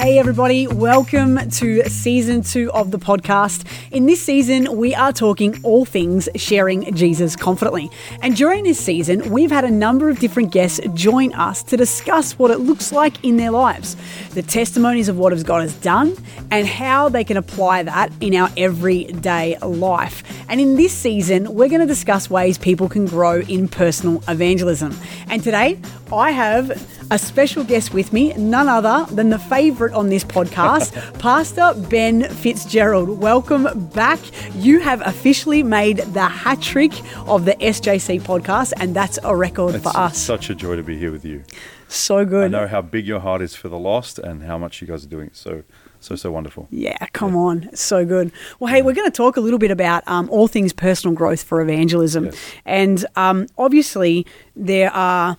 Hey, 0.00 0.18
everybody, 0.18 0.66
welcome 0.66 1.50
to 1.50 1.84
season 1.90 2.42
two 2.42 2.72
of 2.72 2.90
the 2.90 2.98
podcast. 2.98 3.66
In 3.92 4.06
this 4.06 4.22
season, 4.22 4.78
we 4.78 4.94
are 4.94 5.12
talking 5.12 5.62
all 5.62 5.84
things 5.84 6.26
sharing 6.36 6.94
Jesus 6.96 7.36
confidently. 7.36 7.90
And 8.22 8.34
during 8.34 8.64
this 8.64 8.80
season, 8.80 9.30
we've 9.30 9.50
had 9.50 9.66
a 9.66 9.70
number 9.70 10.08
of 10.08 10.18
different 10.18 10.52
guests 10.52 10.80
join 10.94 11.34
us 11.34 11.62
to 11.64 11.76
discuss 11.76 12.38
what 12.38 12.50
it 12.50 12.60
looks 12.60 12.92
like 12.92 13.22
in 13.22 13.36
their 13.36 13.50
lives, 13.50 13.94
the 14.30 14.40
testimonies 14.40 15.10
of 15.10 15.18
what 15.18 15.34
God 15.44 15.60
has 15.60 15.74
done, 15.74 16.16
and 16.50 16.66
how 16.66 17.10
they 17.10 17.22
can 17.22 17.36
apply 17.36 17.82
that 17.82 18.10
in 18.22 18.34
our 18.34 18.48
everyday 18.56 19.58
life. 19.58 20.22
And 20.48 20.62
in 20.62 20.76
this 20.76 20.94
season, 20.94 21.54
we're 21.54 21.68
going 21.68 21.82
to 21.82 21.86
discuss 21.86 22.30
ways 22.30 22.56
people 22.56 22.88
can 22.88 23.04
grow 23.04 23.42
in 23.42 23.68
personal 23.68 24.22
evangelism. 24.28 24.96
And 25.28 25.44
today, 25.44 25.78
I 26.12 26.32
have 26.32 26.70
a 27.12 27.18
special 27.18 27.62
guest 27.62 27.94
with 27.94 28.12
me, 28.12 28.32
none 28.34 28.68
other 28.68 29.06
than 29.14 29.30
the 29.30 29.38
favourite 29.38 29.94
on 29.94 30.08
this 30.08 30.24
podcast, 30.24 30.92
Pastor 31.20 31.72
Ben 31.88 32.24
Fitzgerald. 32.24 33.20
Welcome 33.20 33.88
back. 33.90 34.18
You 34.56 34.80
have 34.80 35.00
officially 35.06 35.62
made 35.62 35.98
the 35.98 36.24
hat 36.24 36.60
trick 36.60 36.92
of 37.28 37.44
the 37.44 37.52
SJC 37.54 38.22
podcast, 38.22 38.72
and 38.78 38.94
that's 38.94 39.20
a 39.22 39.36
record 39.36 39.76
It's 39.76 39.84
for 39.84 39.96
us. 39.96 40.18
such 40.18 40.50
a 40.50 40.54
joy 40.54 40.74
to 40.76 40.82
be 40.82 40.98
here 40.98 41.12
with 41.12 41.24
you. 41.24 41.44
So 41.86 42.24
good. 42.24 42.46
I 42.54 42.60
know 42.60 42.66
how 42.66 42.82
big 42.82 43.06
your 43.06 43.20
heart 43.20 43.40
is 43.40 43.54
for 43.54 43.68
the 43.68 43.78
lost 43.78 44.18
and 44.18 44.42
how 44.42 44.58
much 44.58 44.80
you 44.80 44.88
guys 44.88 45.04
are 45.04 45.08
doing 45.08 45.30
so, 45.32 45.62
so, 46.00 46.16
so 46.16 46.32
wonderful. 46.32 46.66
Yeah, 46.70 47.06
come 47.12 47.36
on. 47.36 47.70
So 47.76 48.04
good. 48.04 48.32
Well, 48.58 48.72
hey, 48.72 48.82
we're 48.82 48.94
going 48.94 49.10
to 49.10 49.16
talk 49.16 49.36
a 49.36 49.40
little 49.40 49.58
bit 49.60 49.70
about 49.70 50.06
um, 50.08 50.28
all 50.30 50.48
things 50.48 50.72
personal 50.72 51.14
growth 51.14 51.42
for 51.44 51.60
evangelism. 51.60 52.26
Yes. 52.26 52.36
And 52.64 53.06
um, 53.14 53.46
obviously, 53.56 54.26
there 54.56 54.92
are. 54.92 55.36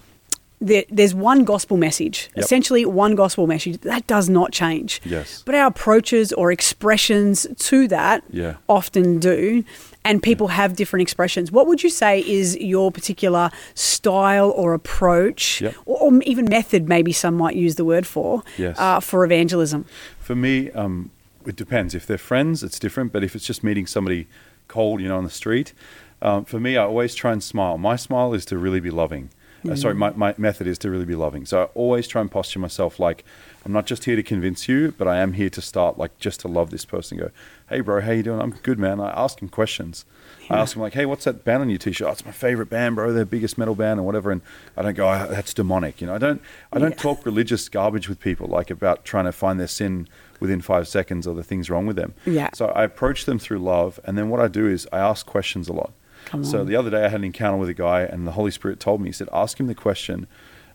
There, 0.64 0.84
there's 0.92 1.16
one 1.16 1.44
gospel 1.44 1.76
message, 1.76 2.30
Yep. 2.36 2.46
essentially 2.46 2.86
one 2.86 3.16
gospel 3.16 3.48
message. 3.48 3.82
That 3.82 4.06
does 4.06 4.30
not 4.30 4.52
change. 4.52 5.02
Yes. 5.04 5.42
But 5.44 5.56
our 5.56 5.66
approaches 5.68 6.32
or 6.32 6.52
expressions 6.52 7.48
to 7.58 7.88
that 7.88 8.24
Yeah. 8.30 8.54
often 8.70 9.18
do. 9.18 9.64
And 10.06 10.22
people 10.22 10.50
have 10.50 10.76
different 10.76 11.02
expressions. 11.02 11.52
What 11.52 11.66
would 11.68 11.82
you 11.84 11.90
say 11.90 12.22
is 12.22 12.56
your 12.58 12.92
particular 12.92 13.50
style 13.74 14.52
or 14.56 14.74
approach, 14.74 15.62
Yep. 15.62 15.76
or, 15.86 15.98
or 16.14 16.20
even 16.24 16.46
method, 16.46 16.88
maybe 16.88 17.12
some 17.12 17.36
might 17.36 17.56
use 17.56 17.76
the 17.76 17.86
word 17.86 18.06
for, 18.06 18.44
Yes. 18.58 18.76
uh, 18.80 19.00
for 19.00 19.24
evangelism? 19.26 19.86
For 20.20 20.36
me, 20.36 20.70
um, 20.72 21.10
it 21.46 21.56
depends. 21.56 21.96
If 21.96 22.06
they're 22.06 22.18
friends, 22.20 22.62
it's 22.64 22.78
different. 22.80 23.12
But 23.12 23.24
if 23.24 23.36
it's 23.36 23.46
just 23.46 23.64
meeting 23.64 23.88
somebody 23.88 24.28
cold, 24.68 25.02
you 25.02 25.08
know, 25.08 25.18
on 25.18 25.24
the 25.24 25.30
street, 25.32 25.74
um, 26.22 26.46
for 26.46 26.60
me, 26.60 26.78
I 26.78 26.84
always 26.84 27.16
try 27.16 27.32
and 27.32 27.42
smile. 27.42 27.78
My 27.80 27.96
smile 27.96 28.34
is 28.36 28.46
to 28.46 28.58
really 28.60 28.80
be 28.80 28.92
loving. 28.92 29.30
Uh, 29.70 29.76
sorry, 29.76 29.94
my, 29.94 30.12
my 30.12 30.34
method 30.38 30.66
is 30.68 30.78
to 30.80 30.90
really 30.90 31.06
be 31.06 31.16
loving. 31.16 31.46
So 31.46 31.62
I 31.62 31.66
always 31.76 32.08
try 32.08 32.20
and 32.22 32.32
posture 32.32 32.60
myself 32.60 33.00
like 33.00 33.24
I'm 33.64 33.72
not 33.72 33.86
just 33.86 34.06
here 34.06 34.16
to 34.16 34.24
convince 34.24 34.68
you, 34.68 34.92
but 34.98 35.08
I 35.08 35.18
am 35.20 35.34
here 35.34 35.50
to 35.52 35.62
start 35.62 35.98
like 36.00 36.18
just 36.18 36.40
to 36.42 36.48
love 36.48 36.72
this 36.72 36.84
person. 36.84 37.20
Go, 37.20 37.30
hey 37.70 37.82
bro, 37.82 38.02
how 38.02 38.12
you 38.12 38.24
doing? 38.24 38.42
I'm 38.42 38.52
good, 38.64 38.80
man. 38.80 39.00
I 39.00 39.12
ask 39.12 39.40
him 39.42 39.50
questions. 39.50 40.06
I 40.50 40.58
ask 40.58 40.76
him 40.76 40.82
like, 40.82 40.94
hey, 40.94 41.06
what's 41.06 41.24
that 41.26 41.46
band 41.46 41.62
on 41.62 41.70
your 41.70 41.78
t-shirt? 41.78 42.08
Oh, 42.08 42.12
it's 42.12 42.26
my 42.26 42.32
favorite 42.32 42.70
band, 42.70 42.96
bro. 42.96 43.14
They're 43.14 43.20
the 43.24 43.26
biggest 43.30 43.58
metal 43.58 43.76
band 43.76 44.00
or 44.00 44.04
whatever. 44.04 44.32
And 44.32 44.42
I 44.76 44.82
don't 44.82 44.96
go, 44.96 45.08
oh, 45.08 45.28
that's 45.30 45.54
demonic. 45.54 46.02
You 46.02 46.08
know, 46.08 46.16
I 46.16 46.18
don't 46.18 46.42
I 46.74 46.80
don't 46.80 46.92
Yeah. 46.92 46.98
talk 46.98 47.26
religious 47.26 47.70
garbage 47.70 48.10
with 48.10 48.20
people 48.20 48.48
like 48.48 48.72
about 48.72 49.06
trying 49.06 49.26
to 49.26 49.32
find 49.32 49.60
their 49.60 49.68
sin 49.68 50.08
within 50.40 50.60
five 50.60 50.88
seconds 50.88 51.28
or 51.28 51.36
the 51.36 51.44
things 51.44 51.70
wrong 51.70 51.86
with 51.86 51.96
them. 51.96 52.16
Yeah. 52.26 52.50
So 52.56 52.66
I 52.70 52.84
approach 52.84 53.26
them 53.26 53.38
through 53.38 53.60
love, 53.60 54.00
and 54.06 54.18
then 54.18 54.30
what 54.30 54.40
I 54.40 54.48
do 54.48 54.68
is 54.68 54.88
I 54.92 54.98
ask 54.98 55.26
questions 55.26 55.70
a 55.70 55.74
lot. 55.74 55.94
Come 56.32 56.44
So 56.46 56.62
on. 56.62 56.66
the 56.66 56.76
other 56.78 56.90
day 56.90 57.04
I 57.06 57.10
had 57.10 57.20
an 57.20 57.26
encounter 57.26 57.58
with 57.58 57.68
a 57.70 57.74
guy, 57.74 58.02
and 58.04 58.26
the 58.26 58.32
Holy 58.32 58.52
Spirit 58.52 58.80
told 58.80 59.02
me, 59.02 59.10
He 59.10 59.14
said, 59.14 59.28
ask 59.34 59.60
him 59.60 59.68
the 59.68 59.76
question, 59.76 60.28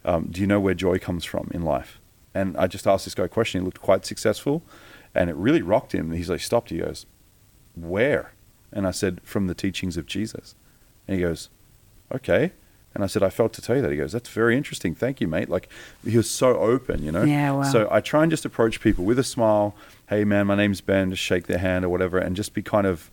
um, 0.05 0.29
Do 0.31 0.41
you 0.41 0.47
know 0.47 0.61
where 0.61 0.75
joy 0.75 0.99
comes 0.99 1.25
from 1.25 1.51
in 1.55 1.63
life? 1.63 1.99
And 2.35 2.57
I 2.59 2.67
just 2.67 2.87
asked 2.87 3.07
this 3.07 3.15
guy 3.15 3.25
a 3.25 3.29
question. 3.29 3.63
He 3.63 3.65
looked 3.65 3.81
quite 3.81 4.05
successful, 4.05 4.63
and 5.15 5.31
it 5.31 5.37
really 5.37 5.63
rocked 5.63 5.93
him. 5.93 6.13
He's 6.13 6.29
like, 6.29 6.41
stopped. 6.41 6.69
He 6.71 6.79
goes, 6.79 7.07
Where? 7.75 8.33
And 8.73 8.87
I 8.87 8.91
said, 8.91 9.21
From 9.25 9.47
the 9.47 9.55
teachings 9.55 9.97
of 9.97 10.05
Jesus. 10.07 10.55
And 11.09 11.17
he 11.17 11.23
goes, 11.23 11.49
Okay. 12.15 12.53
And 12.95 13.05
I 13.05 13.09
said, 13.09 13.23
I 13.23 13.29
felt 13.31 13.53
to 13.55 13.61
tell 13.63 13.77
you 13.77 13.83
that. 13.83 13.91
He 13.91 13.97
goes, 13.97 14.13
That's 14.13 14.29
very 14.29 14.57
interesting. 14.57 14.95
Thank 14.95 15.21
you, 15.23 15.29
mate. 15.29 15.49
Like, 15.49 15.69
he 16.05 16.17
was 16.17 16.31
so 16.31 16.59
open, 16.59 17.03
you 17.03 17.13
know? 17.13 17.25
Yeah, 17.25 17.53
wow. 17.53 17.63
So 17.63 17.89
I 17.91 18.01
try 18.01 18.23
and 18.23 18.31
just 18.31 18.45
approach 18.45 18.81
people 18.81 19.05
with 19.05 19.19
a 19.19 19.25
smile. 19.25 19.75
Hey, 20.09 20.25
man, 20.25 20.47
my 20.47 20.55
name's 20.55 20.81
Ben. 20.83 21.11
Just 21.11 21.23
shake 21.23 21.47
their 21.47 21.59
hand 21.59 21.85
or 21.85 21.89
whatever, 21.89 22.19
and 22.19 22.37
just 22.37 22.53
be 22.55 22.63
kind 22.63 22.87
of 22.87 23.11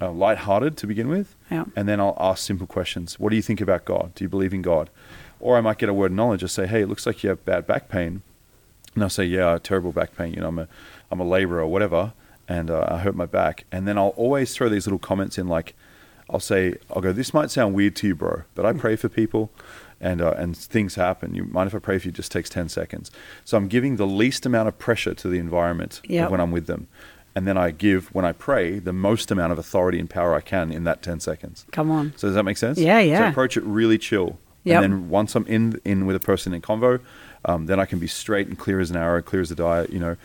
uh, 0.00 0.10
lighthearted 0.10 0.76
to 0.76 0.86
begin 0.86 1.08
with. 1.08 1.34
Yeah. 1.50 1.64
And 1.76 1.88
then 1.88 2.00
I'll 2.00 2.16
ask 2.18 2.44
simple 2.44 2.66
questions. 2.66 3.18
What 3.18 3.30
do 3.30 3.36
you 3.36 3.42
think 3.42 3.60
about 3.60 3.84
God? 3.84 4.14
Do 4.14 4.24
you 4.24 4.28
believe 4.28 4.54
in 4.54 4.62
God? 4.62 4.90
Or 5.40 5.56
I 5.56 5.60
might 5.60 5.78
get 5.78 5.88
a 5.88 5.94
word 5.94 6.10
of 6.12 6.16
knowledge. 6.16 6.42
I 6.42 6.48
say, 6.48 6.66
hey, 6.66 6.82
it 6.82 6.88
looks 6.88 7.06
like 7.06 7.22
you 7.22 7.30
have 7.30 7.44
bad 7.44 7.66
back 7.66 7.88
pain. 7.88 8.22
And 8.94 9.02
I'll 9.04 9.10
say, 9.10 9.24
yeah, 9.24 9.58
terrible 9.62 9.92
back 9.92 10.16
pain. 10.16 10.34
You 10.34 10.40
know, 10.40 10.48
I'm 10.48 10.58
a, 10.58 10.68
I'm 11.10 11.20
a 11.20 11.24
laborer 11.24 11.60
or 11.60 11.68
whatever, 11.68 12.12
and 12.48 12.70
uh, 12.70 12.86
I 12.88 12.98
hurt 12.98 13.14
my 13.14 13.26
back. 13.26 13.64
And 13.70 13.86
then 13.86 13.96
I'll 13.98 14.08
always 14.16 14.54
throw 14.54 14.68
these 14.68 14.86
little 14.86 14.98
comments 14.98 15.38
in, 15.38 15.46
like, 15.46 15.74
I'll 16.30 16.40
say, 16.40 16.74
I'll 16.90 17.00
go, 17.00 17.12
this 17.12 17.32
might 17.32 17.50
sound 17.50 17.74
weird 17.74 17.96
to 17.96 18.08
you, 18.08 18.14
bro, 18.14 18.42
but 18.54 18.66
I 18.66 18.72
pray 18.74 18.96
for 18.96 19.08
people, 19.08 19.50
and 20.00 20.20
uh, 20.20 20.34
and 20.36 20.54
things 20.56 20.94
happen. 20.96 21.34
You 21.34 21.44
mind 21.44 21.68
if 21.68 21.74
I 21.74 21.78
pray 21.78 21.98
for 21.98 22.06
you? 22.06 22.10
It 22.10 22.16
just 22.16 22.30
takes 22.30 22.50
ten 22.50 22.68
seconds. 22.68 23.10
So 23.44 23.56
I'm 23.56 23.66
giving 23.66 23.96
the 23.96 24.06
least 24.06 24.44
amount 24.44 24.68
of 24.68 24.78
pressure 24.78 25.14
to 25.14 25.28
the 25.28 25.38
environment 25.38 26.02
Yep. 26.04 26.30
when 26.30 26.40
I'm 26.40 26.50
with 26.52 26.66
them, 26.66 26.86
and 27.34 27.46
then 27.46 27.56
I 27.56 27.70
give 27.70 28.12
when 28.14 28.24
I 28.24 28.32
pray 28.32 28.78
the 28.78 28.92
most 28.92 29.30
amount 29.30 29.52
of 29.52 29.58
authority 29.58 29.98
and 29.98 30.08
power 30.08 30.34
I 30.34 30.40
can 30.40 30.72
in 30.72 30.84
that 30.84 31.02
ten 31.02 31.20
seconds. 31.20 31.66
Come 31.70 31.90
on. 31.90 32.12
So 32.16 32.28
does 32.28 32.34
that 32.34 32.44
make 32.44 32.56
sense? 32.56 32.78
Yeah, 32.78 32.98
yeah. 32.98 33.18
So 33.18 33.28
approach 33.28 33.56
it 33.56 33.64
really 33.64 33.98
chill. 33.98 34.38
Yep. 34.64 34.82
And 34.82 34.92
then 34.92 35.08
once 35.08 35.34
I'm 35.34 35.46
in 35.46 35.80
in 35.84 36.06
with 36.06 36.16
a 36.16 36.20
person 36.20 36.52
in 36.52 36.60
convo, 36.60 37.00
um, 37.44 37.66
then 37.66 37.78
I 37.80 37.86
can 37.86 37.98
be 37.98 38.06
straight 38.06 38.48
and 38.48 38.58
clear 38.58 38.80
as 38.80 38.90
an 38.90 38.96
arrow, 38.96 39.22
clear 39.22 39.42
as 39.42 39.50
a 39.50 39.54
die, 39.54 39.86
you 39.90 39.98
know, 39.98 40.16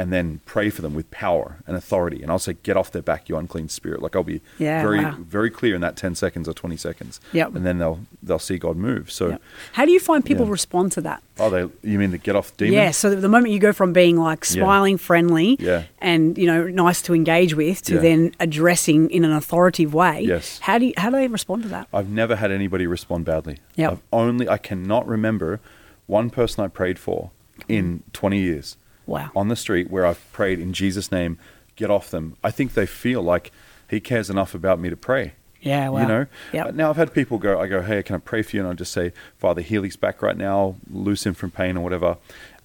and 0.00 0.12
then 0.12 0.40
pray 0.46 0.70
for 0.70 0.80
them 0.80 0.94
with 0.94 1.10
power 1.10 1.56
and 1.66 1.76
authority. 1.76 2.22
And 2.22 2.30
I'll 2.30 2.38
say, 2.38 2.56
get 2.62 2.76
off 2.76 2.92
their 2.92 3.02
back, 3.02 3.28
you 3.28 3.36
unclean 3.36 3.68
spirit. 3.68 4.00
Like 4.00 4.14
I'll 4.14 4.22
be 4.22 4.40
Yeah, 4.58 4.80
very 4.80 5.02
wow. 5.04 5.16
very 5.18 5.50
clear 5.50 5.74
in 5.74 5.80
that 5.80 5.96
ten 5.96 6.14
seconds 6.14 6.48
or 6.48 6.52
twenty 6.52 6.76
seconds. 6.76 7.20
Yep. 7.32 7.56
And 7.56 7.66
then 7.66 7.78
they'll 7.78 8.00
they'll 8.22 8.38
see 8.38 8.58
God 8.58 8.76
move. 8.76 9.10
So 9.10 9.30
Yep. 9.30 9.42
How 9.72 9.84
do 9.84 9.90
you 9.92 9.98
find 10.00 10.24
people 10.24 10.46
Yeah. 10.46 10.52
respond 10.52 10.92
to 10.92 11.00
that? 11.00 11.22
oh 11.40 11.50
they 11.50 11.68
you 11.88 11.98
mean 11.98 12.10
the 12.12 12.18
get 12.18 12.36
off 12.36 12.56
demon? 12.56 12.74
Yeah, 12.74 12.90
so 12.92 13.14
the 13.14 13.28
moment 13.28 13.52
you 13.52 13.58
go 13.60 13.72
from 13.72 13.92
being 13.92 14.16
like 14.18 14.44
Yeah. 14.44 14.62
smiling, 14.62 14.98
friendly, 14.98 15.56
Yeah. 15.60 15.84
and 16.00 16.38
you 16.38 16.46
know 16.46 16.68
nice 16.68 17.02
to 17.02 17.14
engage 17.14 17.54
with, 17.54 17.82
to 17.82 17.94
Yeah. 17.94 18.00
then 18.00 18.34
addressing 18.38 19.10
in 19.10 19.24
an 19.24 19.32
authoritative 19.32 19.94
way. 19.94 20.22
Yes. 20.22 20.58
How 20.60 20.78
do 20.78 20.86
you, 20.86 20.92
how 20.96 21.10
do 21.10 21.16
they 21.16 21.26
respond 21.28 21.62
to 21.64 21.68
that? 21.70 21.88
I've 21.92 22.08
never 22.08 22.36
had 22.36 22.50
anybody 22.52 22.86
respond 22.86 23.24
badly. 23.24 23.58
Yep. 23.76 23.90
I've 23.92 24.02
only 24.12 24.48
I 24.48 24.58
cannot 24.58 25.08
remember 25.08 25.58
one 26.06 26.30
person 26.30 26.64
I 26.64 26.68
prayed 26.68 26.98
for 27.00 27.30
in 27.68 28.02
twenty 28.12 28.38
years. 28.40 28.76
Wow. 29.08 29.30
on 29.34 29.48
the 29.48 29.56
street 29.56 29.90
where 29.90 30.06
I've 30.06 30.32
prayed 30.32 30.60
in 30.60 30.72
Jesus' 30.72 31.10
name, 31.10 31.38
get 31.76 31.90
off 31.90 32.10
them. 32.10 32.36
I 32.44 32.50
think 32.50 32.74
they 32.74 32.86
feel 32.86 33.22
like 33.22 33.50
he 33.88 34.00
cares 34.00 34.28
enough 34.30 34.54
about 34.54 34.78
me 34.78 34.90
to 34.90 34.96
pray. 34.96 35.32
Yeah. 35.60 35.88
Wow. 35.88 36.00
You 36.00 36.06
know. 36.06 36.26
Yep. 36.52 36.74
Now 36.74 36.90
I've 36.90 36.96
had 36.96 37.12
people 37.12 37.38
go. 37.38 37.58
I 37.58 37.66
go, 37.66 37.82
hey, 37.82 38.02
can 38.02 38.14
I 38.16 38.18
pray 38.18 38.42
for 38.42 38.54
you? 38.56 38.62
And 38.62 38.70
I 38.70 38.74
just 38.74 38.92
say, 38.92 39.12
Father, 39.38 39.62
heal 39.62 39.82
his 39.82 39.96
back 39.96 40.22
right 40.22 40.36
now, 40.36 40.76
loose 40.90 41.26
him 41.26 41.34
from 41.34 41.50
pain 41.50 41.76
or 41.76 41.80
whatever. 41.80 42.18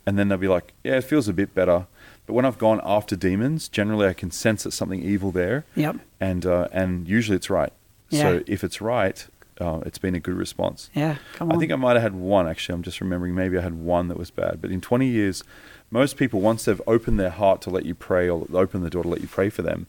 And 0.06 0.20
then 0.20 0.28
they'll 0.28 0.38
be 0.38 0.48
like, 0.48 0.74
yeah, 0.84 0.98
it 0.98 1.06
feels 1.06 1.28
a 1.28 1.34
bit 1.34 1.56
better. 1.56 1.88
But 2.26 2.34
when 2.34 2.46
I've 2.46 2.58
gone 2.58 2.82
after 2.84 3.16
demons, 3.16 3.68
generally 3.68 4.08
I 4.08 4.14
can 4.14 4.32
sense 4.32 4.64
that 4.64 4.72
something 4.72 5.02
evil 5.02 5.32
there. 5.32 5.66
Yep. 5.76 5.98
And 6.20 6.46
uh, 6.46 6.68
and 6.72 7.08
usually 7.08 7.36
it's 7.38 7.50
right. 7.50 7.74
Yeah. 8.10 8.22
So 8.22 8.44
if 8.48 8.64
it's 8.64 8.80
right, 8.82 9.26
uh, 9.60 9.82
it's 9.86 9.98
been 9.98 10.16
a 10.16 10.20
good 10.20 10.36
response. 10.36 10.90
Yeah. 10.94 11.18
Come 11.36 11.50
on. 11.52 11.56
I 11.56 11.60
think 11.60 11.72
I 11.72 11.76
might 11.76 11.94
have 11.94 12.02
had 12.04 12.16
one 12.16 12.48
actually. 12.48 12.76
I'm 12.76 12.84
just 12.84 13.00
remembering. 13.02 13.36
Maybe 13.36 13.58
I 13.58 13.62
had 13.62 13.74
one 13.76 14.08
that 14.08 14.18
was 14.18 14.32
bad. 14.32 14.62
But 14.62 14.72
in 14.72 14.82
20 14.82 15.08
years, 15.08 15.44
most 15.92 16.18
people 16.18 16.42
once 16.42 16.66
they've 16.66 16.82
opened 16.88 17.20
their 17.20 17.30
heart 17.30 17.62
to 17.62 17.70
let 17.70 17.86
you 17.86 17.94
pray 17.96 18.28
or 18.30 18.48
open 18.54 18.82
the 18.82 18.90
door 18.90 19.04
to 19.04 19.10
let 19.10 19.22
you 19.22 19.28
pray 19.28 19.50
for 19.50 19.62
them, 19.62 19.86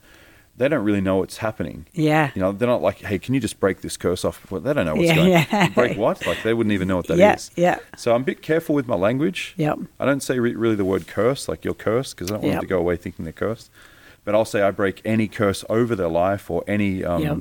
they 0.57 0.69
don't 0.69 0.85
really 0.85 1.01
know 1.01 1.17
what's 1.17 1.37
happening. 1.37 1.85
yeah. 1.93 2.31
You 2.33 2.41
know, 2.41 2.51
they're 2.53 2.67
not 2.69 2.81
like, 2.81 2.99
"Hey, 2.99 3.19
can 3.19 3.33
you 3.33 3.41
just 3.41 3.59
break 3.59 3.81
this 3.81 3.97
curse 3.97 4.23
off?" 4.23 4.49
Well, 4.49 4.61
they 4.61 4.71
don't 4.73 4.85
know 4.85 4.95
what's 4.95 5.07
Yeah, 5.09 5.15
going. 5.15 5.29
yeah. 5.31 5.67
Break 5.69 5.97
what? 5.97 6.25
Like 6.25 6.43
they 6.43 6.53
wouldn't 6.53 6.71
even 6.71 6.87
know 6.87 6.95
what 6.95 7.07
that 7.07 7.19
is. 7.35 7.51
Yeah, 7.57 7.63
yeah. 7.63 7.79
So 7.97 8.15
I'm 8.15 8.21
a 8.21 8.23
bit 8.25 8.41
careful 8.41 8.73
with 8.73 8.87
my 8.87 8.95
language. 8.95 9.53
Yep. 9.57 9.79
I 9.99 10.05
don't 10.05 10.21
say 10.23 10.39
re- 10.39 10.55
really 10.55 10.75
the 10.75 10.85
word 10.85 11.07
curse, 11.07 11.49
like 11.49 11.65
you're 11.65 11.73
cursed, 11.73 12.15
because 12.15 12.31
I 12.31 12.35
don't 12.35 12.43
want 12.43 12.51
Yep. 12.53 12.61
them 12.61 12.67
to 12.69 12.69
go 12.69 12.79
away 12.79 12.95
thinking 12.95 13.25
they're 13.25 13.33
cursed. 13.33 13.69
But 14.23 14.33
I'll 14.33 14.45
say 14.45 14.61
I 14.61 14.71
break 14.71 15.01
any 15.03 15.27
curse 15.27 15.65
over 15.69 15.93
their 15.93 16.07
life 16.07 16.49
or 16.49 16.63
any, 16.67 17.03
um, 17.03 17.21
Yep. 17.21 17.37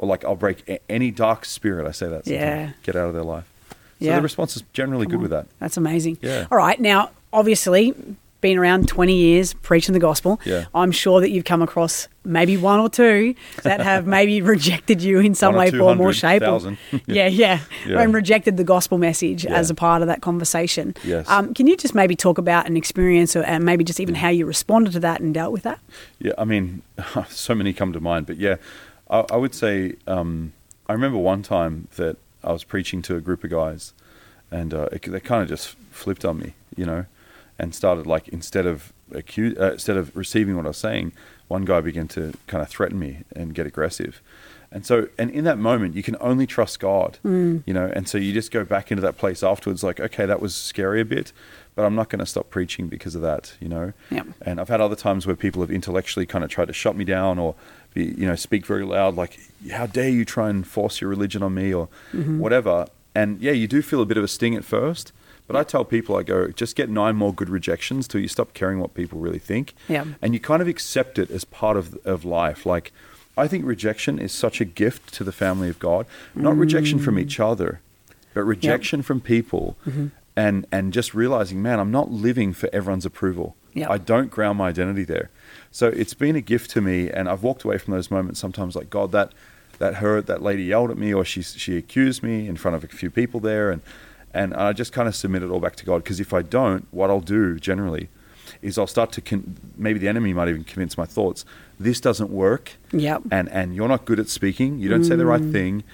Or 0.00 0.08
like 0.08 0.24
I'll 0.24 0.34
break 0.34 0.66
a- 0.68 0.80
any 0.90 1.10
dark 1.12 1.44
spirit. 1.44 1.86
I 1.86 1.92
say 1.92 2.08
that. 2.08 2.24
sometimes. 2.24 2.30
Yeah. 2.42 2.70
Get 2.82 2.96
out 2.96 3.08
of 3.08 3.14
their 3.14 3.22
life. 3.22 3.44
So 3.70 3.76
Yeah. 4.06 4.16
the 4.16 4.22
response 4.22 4.56
is 4.56 4.62
generally 4.72 5.04
Come 5.04 5.10
good 5.12 5.16
on. 5.18 5.22
with 5.22 5.30
that. 5.32 5.46
That's 5.60 5.76
amazing. 5.76 6.16
Yeah. 6.22 6.46
All 6.50 6.56
right. 6.58 6.80
Now, 6.80 7.10
obviously, 7.34 7.94
been 8.40 8.56
around 8.56 8.88
20 8.88 9.14
years 9.14 9.52
preaching 9.52 9.92
the 9.92 9.98
gospel. 10.00 10.40
Yeah. 10.46 10.64
I'm 10.74 10.90
sure 10.92 11.20
that 11.20 11.28
you've 11.28 11.44
come 11.44 11.60
across 11.60 12.08
maybe 12.24 12.56
one 12.56 12.80
or 12.80 12.88
two 12.88 13.34
that 13.64 13.80
have 13.82 14.06
maybe 14.18 14.40
rejected 14.40 15.02
you 15.02 15.18
in 15.20 15.34
some 15.34 15.54
way, 15.54 15.70
form, 15.70 16.00
or 16.00 16.14
shape. 16.14 16.40
or- 16.42 16.58
yeah, 17.06 17.26
yeah, 17.26 17.58
Yeah. 17.86 18.00
And 18.00 18.14
rejected 18.14 18.56
the 18.56 18.64
gospel 18.64 18.96
message 18.96 19.44
Yeah. 19.44 19.52
as 19.52 19.68
a 19.68 19.74
part 19.74 20.00
of 20.00 20.08
that 20.08 20.22
conversation. 20.22 20.94
Yes. 21.04 21.28
Um, 21.28 21.52
can 21.52 21.66
you 21.66 21.76
just 21.76 21.94
maybe 21.94 22.16
talk 22.16 22.38
about 22.38 22.66
an 22.66 22.78
experience 22.78 23.36
or, 23.36 23.42
and 23.42 23.62
maybe 23.62 23.84
just 23.84 24.00
even 24.00 24.14
how 24.14 24.30
you 24.30 24.46
responded 24.46 24.94
to 24.94 25.00
that 25.00 25.20
and 25.20 25.34
dealt 25.34 25.52
with 25.52 25.64
that? 25.64 25.78
Yeah, 26.18 26.32
I 26.38 26.46
mean, 26.46 26.80
so 27.28 27.54
many 27.54 27.74
come 27.74 27.92
to 27.92 28.00
mind, 28.00 28.24
but 28.24 28.38
yeah, 28.38 28.56
I, 29.10 29.24
I 29.30 29.36
would 29.36 29.54
say 29.54 29.94
um, 30.06 30.52
I 30.88 30.92
remember 30.92 31.18
one 31.18 31.42
time 31.42 31.88
that 31.96 32.16
I 32.42 32.52
was 32.52 32.64
preaching 32.64 33.02
to 33.02 33.16
a 33.16 33.20
group 33.20 33.44
of 33.44 33.50
guys, 33.50 33.92
and 34.50 34.72
uh, 34.72 34.88
it, 34.92 35.02
they 35.02 35.20
kind 35.20 35.42
of 35.42 35.48
just 35.48 35.76
flipped 35.90 36.24
on 36.24 36.38
me, 36.38 36.54
you 36.76 36.86
know, 36.86 37.04
and 37.58 37.74
started 37.74 38.06
like 38.06 38.28
instead 38.28 38.66
of 38.66 38.92
accuse, 39.12 39.56
uh, 39.58 39.72
instead 39.72 39.96
of 39.96 40.16
receiving 40.16 40.56
what 40.56 40.64
I 40.64 40.68
was 40.68 40.78
saying, 40.78 41.12
one 41.48 41.64
guy 41.64 41.80
began 41.80 42.08
to 42.08 42.32
kind 42.46 42.62
of 42.62 42.68
threaten 42.68 42.98
me 42.98 43.24
and 43.34 43.54
get 43.54 43.66
aggressive. 43.66 44.22
And 44.72 44.86
so, 44.86 45.08
and 45.18 45.32
in 45.32 45.42
that 45.44 45.58
moment, 45.58 45.96
you 45.96 46.02
can 46.04 46.16
only 46.20 46.46
trust 46.46 46.78
God, 46.78 47.18
Mm. 47.24 47.64
you 47.66 47.74
know. 47.74 47.90
And 47.92 48.08
so 48.08 48.18
you 48.18 48.32
just 48.32 48.52
go 48.52 48.64
back 48.64 48.92
into 48.92 49.00
that 49.02 49.18
place 49.18 49.42
afterwards, 49.42 49.82
like, 49.82 49.98
okay, 49.98 50.26
that 50.26 50.40
was 50.40 50.54
scary 50.54 51.00
a 51.00 51.04
bit, 51.04 51.32
but 51.74 51.84
I'm 51.84 51.94
not 51.94 52.08
going 52.10 52.18
to 52.20 52.26
stop 52.26 52.50
preaching 52.50 52.88
because 52.88 53.14
of 53.14 53.22
that, 53.22 53.54
you 53.60 53.68
know. 53.68 53.92
Yep. 54.10 54.26
And 54.42 54.60
I've 54.60 54.68
had 54.68 54.80
other 54.80 54.96
times 54.96 55.26
where 55.26 55.36
people 55.36 55.62
have 55.62 55.70
intellectually 55.70 56.26
kind 56.26 56.44
of 56.44 56.50
tried 56.50 56.66
to 56.68 56.72
shut 56.74 56.96
me 56.96 57.04
down 57.04 57.38
or, 57.38 57.54
be, 57.94 58.04
you 58.06 58.26
know, 58.26 58.34
speak 58.36 58.66
very 58.66 58.84
loud, 58.84 59.16
like, 59.16 59.38
how 59.72 59.86
dare 59.86 60.08
you 60.08 60.24
try 60.24 60.50
and 60.50 60.66
force 60.66 61.00
your 61.00 61.08
religion 61.10 61.42
on 61.42 61.54
me 61.54 61.72
or 61.72 61.88
Mm-hmm. 62.12 62.38
whatever. 62.38 62.86
And 63.14 63.40
yeah, 63.40 63.52
you 63.52 63.66
do 63.66 63.82
feel 63.82 64.00
a 64.02 64.06
bit 64.06 64.16
of 64.16 64.24
a 64.24 64.28
sting 64.28 64.54
at 64.54 64.64
first. 64.64 65.12
But 65.46 65.56
I 65.56 65.64
tell 65.64 65.84
people, 65.84 66.16
I 66.16 66.22
go, 66.22 66.48
just 66.52 66.76
get 66.76 66.88
nine 66.88 67.16
more 67.16 67.34
good 67.34 67.48
rejections 67.48 68.06
till 68.06 68.20
you 68.20 68.28
stop 68.28 68.54
caring 68.54 68.78
what 68.78 68.94
people 68.94 69.18
really 69.18 69.40
think. 69.40 69.74
Yeah. 69.88 70.04
And 70.22 70.32
you 70.32 70.38
kind 70.38 70.62
of 70.62 70.68
accept 70.68 71.18
it 71.18 71.28
as 71.28 71.44
part 71.44 71.76
of, 71.76 71.96
of 72.04 72.24
life. 72.24 72.64
Like, 72.64 72.92
I 73.36 73.48
think 73.48 73.64
rejection 73.64 74.20
is 74.20 74.30
such 74.30 74.60
a 74.60 74.64
gift 74.64 75.12
to 75.14 75.24
the 75.24 75.32
family 75.32 75.68
of 75.68 75.80
God. 75.80 76.06
Not 76.36 76.56
rejection 76.56 77.00
from 77.00 77.16
Mm. 77.16 77.22
each 77.22 77.40
other, 77.40 77.80
but 78.32 78.42
rejection 78.44 79.02
from 79.02 79.20
people. 79.20 79.76
Mm-hmm. 79.88 80.06
And, 80.36 80.66
and 80.70 80.92
just 80.92 81.12
realizing, 81.12 81.60
man, 81.60 81.80
I'm 81.80 81.90
not 81.90 82.10
living 82.10 82.52
for 82.52 82.70
everyone's 82.72 83.04
approval. 83.04 83.56
Yeah. 83.74 83.90
I 83.90 83.98
don't 83.98 84.30
ground 84.30 84.58
my 84.58 84.68
identity 84.68 85.04
there. 85.04 85.28
So 85.70 85.88
it's 85.88 86.14
been 86.14 86.36
a 86.36 86.40
gift 86.40 86.70
to 86.70 86.80
me. 86.80 87.10
And 87.10 87.28
I've 87.28 87.42
walked 87.42 87.64
away 87.64 87.78
from 87.78 87.94
those 87.94 88.10
moments 88.10 88.40
sometimes 88.40 88.74
like, 88.74 88.90
God, 88.90 89.12
that, 89.12 89.32
that 89.78 89.96
hurt, 89.96 90.26
that 90.26 90.40
lady 90.40 90.62
yelled 90.62 90.90
at 90.90 90.96
me 90.96 91.12
or 91.12 91.24
she, 91.24 91.42
she 91.42 91.76
accused 91.76 92.22
me 92.22 92.46
in 92.46 92.56
front 92.56 92.76
of 92.76 92.84
a 92.84 92.88
few 92.88 93.10
people 93.10 93.40
there. 93.40 93.70
And, 93.70 93.82
and 94.32 94.54
I 94.54 94.72
just 94.72 94.92
kind 94.92 95.08
of 95.08 95.16
submit 95.16 95.42
it 95.42 95.50
all 95.50 95.60
back 95.60 95.76
to 95.76 95.84
God. 95.84 96.04
Because 96.04 96.20
if 96.20 96.32
I 96.32 96.42
don't, 96.42 96.86
what 96.90 97.10
I'll 97.10 97.20
do 97.20 97.58
generally 97.58 98.08
is 98.62 98.78
I'll 98.78 98.86
start 98.86 99.12
to, 99.12 99.20
con- 99.20 99.56
maybe 99.76 99.98
the 99.98 100.08
enemy 100.08 100.32
might 100.32 100.48
even 100.48 100.64
convince 100.64 100.96
my 100.96 101.06
thoughts, 101.06 101.44
this 101.78 102.00
doesn't 102.00 102.30
work. 102.30 102.72
Yep. 102.92 103.22
And, 103.30 103.48
and 103.50 103.74
you're 103.74 103.88
not 103.88 104.04
good 104.04 104.20
at 104.20 104.28
speaking. 104.28 104.78
You 104.78 104.88
don't 104.88 105.04
say 105.04 105.16
the 105.16 105.26
right 105.26 105.42
mm. 105.42 105.52
thing. 105.52 105.84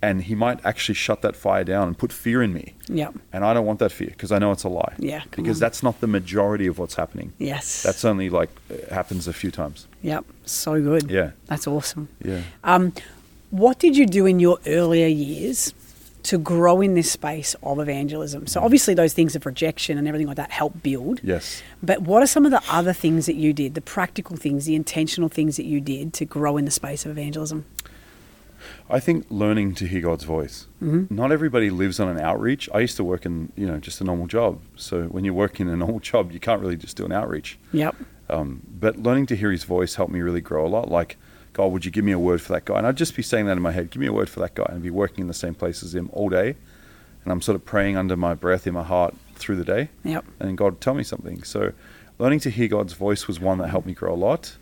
And 0.00 0.22
he 0.22 0.36
might 0.36 0.64
actually 0.64 0.94
shut 0.94 1.22
that 1.22 1.34
fire 1.34 1.64
down 1.64 1.88
and 1.88 1.98
put 1.98 2.12
fear 2.12 2.40
in 2.40 2.52
me. 2.52 2.74
Yeah. 2.86 3.10
And 3.32 3.44
I 3.44 3.52
don't 3.52 3.66
want 3.66 3.80
that 3.80 3.90
fear 3.90 4.08
because 4.10 4.30
I 4.30 4.38
know 4.38 4.52
it's 4.52 4.62
a 4.62 4.68
lie. 4.68 4.94
Yeah, 4.98 5.22
Because 5.32 5.56
on. 5.56 5.60
that's 5.60 5.82
not 5.82 6.00
the 6.00 6.06
majority 6.06 6.68
of 6.68 6.78
what's 6.78 6.94
happening. 6.94 7.32
Yes. 7.38 7.82
That's 7.82 8.04
only 8.04 8.30
like 8.30 8.50
happens 8.90 9.26
a 9.26 9.32
few 9.32 9.50
times. 9.50 9.88
Yep. 10.02 10.24
So 10.44 10.80
good. 10.80 11.10
Yeah. 11.10 11.32
That's 11.46 11.66
awesome. 11.66 12.08
Yeah. 12.24 12.42
Um, 12.62 12.92
what 13.50 13.80
did 13.80 13.96
you 13.96 14.06
do 14.06 14.24
in 14.26 14.38
your 14.38 14.58
earlier 14.66 15.08
years 15.08 15.74
to 16.24 16.36
grow 16.36 16.80
in 16.80 16.94
this 16.94 17.10
space 17.10 17.56
of 17.62 17.78
evangelism? 17.80 18.46
So 18.46 18.60
obviously 18.60 18.94
those 18.94 19.14
things 19.14 19.34
of 19.34 19.46
rejection 19.46 19.98
and 19.98 20.06
everything 20.06 20.26
like 20.28 20.36
that 20.36 20.50
help 20.52 20.80
build. 20.82 21.20
Yes. 21.24 21.62
But 21.82 22.02
what 22.02 22.22
are 22.22 22.26
some 22.26 22.44
of 22.44 22.50
the 22.52 22.62
other 22.70 22.92
things 22.92 23.26
that 23.26 23.34
you 23.36 23.52
did, 23.52 23.74
the 23.74 23.80
practical 23.80 24.36
things, 24.36 24.66
the 24.66 24.74
intentional 24.76 25.28
things 25.28 25.56
that 25.56 25.64
you 25.64 25.80
did 25.80 26.12
to 26.14 26.24
grow 26.24 26.56
in 26.56 26.66
the 26.66 26.70
space 26.70 27.04
of 27.04 27.10
evangelism? 27.10 27.64
I 28.90 29.00
think 29.00 29.26
learning 29.30 29.74
to 29.76 29.86
hear 29.86 30.00
God's 30.00 30.24
voice. 30.24 30.66
Mm-hmm. 30.82 31.14
Not 31.14 31.32
everybody 31.32 31.70
lives 31.70 32.00
on 32.00 32.08
an 32.08 32.18
outreach. 32.18 32.68
I 32.72 32.80
used 32.80 32.96
to 32.96 33.04
work 33.04 33.26
in, 33.26 33.52
you 33.56 33.66
know, 33.66 33.78
just 33.78 34.00
a 34.00 34.04
normal 34.04 34.26
job. 34.26 34.60
So 34.76 35.04
when 35.04 35.24
you're 35.24 35.34
working 35.34 35.68
a 35.68 35.76
normal 35.84 36.00
job, 36.00 36.32
you 36.32 36.40
can't 36.40 36.60
really 36.60 36.76
just 36.76 36.96
do 36.96 37.04
an 37.04 37.12
outreach. 37.12 37.58
Yep. 37.72 37.96
Um, 38.30 38.62
but 38.78 38.96
learning 38.98 39.26
to 39.26 39.36
hear 39.36 39.50
His 39.50 39.64
voice 39.64 39.94
helped 39.94 40.12
me 40.12 40.20
really 40.20 40.40
grow 40.40 40.66
a 40.66 40.68
lot. 40.68 40.90
Like, 40.90 41.16
God, 41.52 41.72
would 41.72 41.84
you 41.84 41.90
give 41.90 42.04
me 42.04 42.12
a 42.12 42.18
word 42.18 42.40
for 42.40 42.52
that 42.52 42.64
guy? 42.64 42.78
And 42.78 42.86
I'd 42.86 42.96
just 42.96 43.16
be 43.16 43.22
saying 43.22 43.46
that 43.46 43.56
in 43.56 43.62
my 43.62 43.72
head, 43.72 43.90
give 43.90 44.00
me 44.00 44.06
a 44.06 44.12
word 44.12 44.28
for 44.28 44.40
that 44.40 44.54
guy, 44.54 44.66
and 44.68 44.82
be 44.82 44.90
working 44.90 45.22
in 45.22 45.28
the 45.28 45.34
same 45.34 45.54
place 45.54 45.82
as 45.82 45.94
him 45.94 46.10
all 46.12 46.28
day. 46.28 46.54
And 47.24 47.32
I'm 47.32 47.42
sort 47.42 47.56
of 47.56 47.64
praying 47.64 47.96
under 47.96 48.16
my 48.16 48.34
breath 48.34 48.66
in 48.66 48.74
my 48.74 48.84
heart 48.84 49.14
through 49.34 49.56
the 49.56 49.64
day. 49.64 49.88
Yep. 50.04 50.24
and 50.40 50.56
God 50.56 50.74
would 50.74 50.80
tell 50.80 50.94
me 50.94 51.02
something. 51.02 51.42
So, 51.42 51.72
learning 52.18 52.40
to 52.40 52.50
hear 52.50 52.68
God's 52.68 52.92
voice 52.92 53.26
was 53.26 53.40
one 53.40 53.58
that 53.58 53.68
helped 53.68 53.86
me 53.86 53.94
grow 53.94 54.14
a 54.14 54.16
lot. 54.16 54.56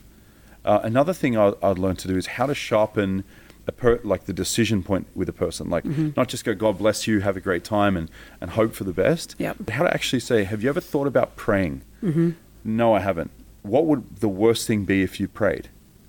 Uh, 0.64 0.80
another 0.82 1.12
thing 1.12 1.36
I, 1.36 1.52
I'd 1.62 1.78
learned 1.78 2.00
to 2.00 2.08
do 2.08 2.16
is 2.16 2.26
how 2.26 2.46
to 2.46 2.54
sharpen 2.54 3.24
per, 3.72 4.00
like 4.04 4.24
the 4.24 4.32
decision 4.32 4.82
point 4.82 5.06
with 5.14 5.28
a 5.28 5.32
person. 5.32 5.68
Like 5.70 5.84
not 5.84 6.28
just 6.28 6.44
go, 6.44 6.54
God 6.54 6.78
bless 6.78 7.06
you, 7.06 7.20
have 7.20 7.36
a 7.36 7.40
great 7.40 7.64
time, 7.64 7.96
and 7.96 8.10
and 8.40 8.50
hope 8.50 8.74
for 8.74 8.84
the 8.84 8.92
best. 8.92 9.34
Yep. 9.38 9.70
How 9.70 9.84
to 9.84 9.92
actually 9.92 10.20
say, 10.20 10.44
have 10.44 10.62
you 10.62 10.68
ever 10.68 10.80
thought 10.80 11.06
about 11.06 11.36
praying? 11.36 11.82
Mm-hmm. 12.02 12.30
No, 12.64 12.94
I 12.94 13.00
haven't. 13.00 13.30
What 13.62 13.86
would 13.86 14.16
the 14.16 14.28
worst 14.28 14.66
thing 14.66 14.84
be 14.84 15.02
if 15.02 15.18
you 15.20 15.28
prayed? 15.28 15.68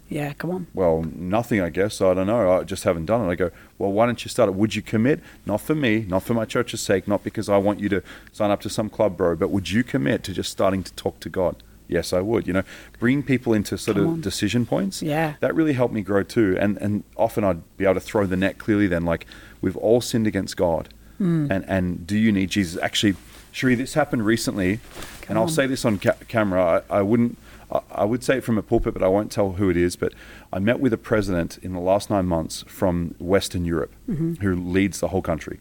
Yeah, 0.09 0.33
come 0.33 0.51
on. 0.51 0.67
Well, 0.73 1.03
nothing, 1.15 1.59
I 1.59 1.69
guess. 1.69 1.99
I 2.01 2.13
don't 2.13 2.27
know. 2.27 2.51
I 2.51 2.63
just 2.63 2.83
haven't 2.83 3.07
done 3.07 3.27
it. 3.27 3.31
I 3.31 3.35
go, 3.35 3.51
well, 3.77 3.91
why 3.91 4.05
don't 4.05 4.23
you 4.23 4.29
start 4.29 4.47
it? 4.47 4.55
Would 4.55 4.73
you 4.73 4.81
commit? 4.81 5.19
Not 5.45 5.59
for 5.59 5.75
me, 5.75 6.05
not 6.07 6.23
for 6.23 6.33
my 6.33 6.45
church's 6.45 6.79
sake, 6.79 7.07
not 7.07 7.23
because 7.23 7.49
I 7.49 7.57
want 7.57 7.81
you 7.81 7.89
to 7.89 8.01
sign 8.31 8.49
up 8.49 8.61
to 8.61 8.69
some 8.69 8.89
club, 8.89 9.17
bro, 9.17 9.35
but 9.35 9.49
would 9.49 9.69
you 9.69 9.83
commit 9.83 10.23
to 10.23 10.33
just 10.33 10.49
starting 10.49 10.81
to 10.83 10.93
talk 10.93 11.19
to 11.21 11.29
God? 11.29 11.61
Yes, 11.87 12.11
I 12.13 12.19
would. 12.19 12.47
You 12.47 12.53
know, 12.53 12.63
bring 12.99 13.23
people 13.23 13.53
into 13.53 13.77
sort 13.77 13.95
Come 13.97 14.05
of 14.05 14.11
on. 14.13 14.21
decision 14.21 14.65
points. 14.65 15.01
Yeah. 15.01 15.35
That 15.39 15.55
really 15.55 15.73
helped 15.73 15.93
me 15.93 16.01
grow 16.01 16.23
too. 16.23 16.57
And 16.59 16.77
and 16.77 17.03
often 17.15 17.43
I'd 17.43 17.61
be 17.77 17.85
able 17.85 17.95
to 17.95 17.99
throw 18.01 18.25
the 18.25 18.35
net 18.37 18.57
clearly 18.57 18.87
then, 18.87 19.05
like, 19.05 19.25
we've 19.61 19.77
all 19.77 20.01
sinned 20.01 20.27
against 20.27 20.57
God. 20.57 20.89
Hmm. 21.17 21.51
And 21.51 21.65
and 21.67 22.05
do 22.05 22.17
you 22.17 22.31
need 22.31 22.49
Jesus? 22.49 22.81
Actually, 22.81 23.15
Sheree, 23.53 23.75
this 23.77 23.93
happened 23.95 24.25
recently, 24.25 24.79
and 25.27 25.37
I'll 25.37 25.45
on. 25.45 25.49
say 25.49 25.65
this 25.65 25.83
on 25.85 25.97
ca- 25.97 26.17
camera. 26.27 26.83
I, 26.89 26.97
I 26.99 27.01
wouldn't. 27.01 27.37
I, 27.71 27.79
I 27.91 28.05
would 28.05 28.23
say 28.23 28.37
it 28.37 28.43
from 28.43 28.57
a 28.57 28.61
pulpit, 28.61 28.93
but 28.93 29.01
I 29.01 29.07
won't 29.07 29.31
tell 29.31 29.53
who 29.53 29.69
it 29.69 29.77
is. 29.77 29.95
But 29.95 30.13
I 30.53 30.59
met 30.59 30.79
with 30.79 30.93
a 30.93 30.97
president 30.97 31.57
in 31.63 31.73
the 31.73 31.79
last 31.79 32.09
nine 32.09 32.25
months 32.27 32.63
from 32.67 33.15
Western 33.19 33.65
Europe, 33.65 33.93
who 34.07 34.55
leads 34.55 34.99
the 34.99 35.07
whole 35.07 35.21
country, 35.23 35.59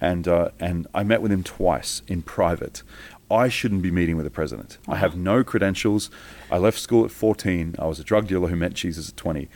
and 0.00 0.26
uh, 0.26 0.48
and 0.58 0.86
I 0.94 1.02
met 1.04 1.20
with 1.22 1.30
him 1.30 1.42
twice 1.42 2.02
in 2.08 2.22
private. 2.22 2.82
I 3.32 3.48
shouldn't 3.48 3.82
be 3.82 3.90
meeting 3.90 4.16
with 4.16 4.26
a 4.26 4.30
president. 4.30 4.78
I 4.86 4.96
have 4.96 5.16
no 5.16 5.42
credentials. 5.42 6.10
I 6.50 6.58
left 6.58 6.78
school 6.78 7.04
at 7.04 7.10
14. 7.10 7.76
I 7.78 7.86
was 7.86 7.98
a 7.98 8.04
drug 8.04 8.28
dealer 8.28 8.48
who 8.48 8.56
met 8.56 8.74
Jesus 8.74 9.08
at 9.08 9.16
20. 9.16 9.48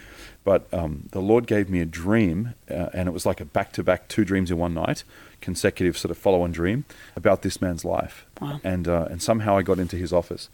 But 0.45 0.73
um, 0.73 1.09
the 1.11 1.21
Lord 1.21 1.47
gave 1.47 1.69
me 1.69 1.81
a 1.81 1.85
dream, 1.85 2.55
uh, 2.71 2.89
and 2.95 3.09
it 3.09 3.13
was 3.13 3.27
like 3.27 3.41
a 3.41 3.45
back 3.45 3.73
to 3.73 3.83
back 3.83 4.09
two 4.09 4.25
dreams 4.25 4.51
in 4.51 4.59
one 4.59 4.75
night, 4.75 5.03
consecutive 5.41 5.99
sort 5.99 6.11
of 6.11 6.19
follow 6.19 6.43
on 6.43 6.53
dream 6.53 6.85
about 7.17 7.43
this 7.43 7.61
man's 7.61 7.85
life. 7.85 8.25
Wow. 8.41 8.61
And, 8.65 8.89
uh, 8.89 9.09
and 9.11 9.21
somehow 9.21 9.57
I 9.57 9.63
got 9.63 9.79
into 9.79 9.97
his 9.97 10.13
office. 10.13 10.49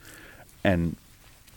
And 0.64 0.96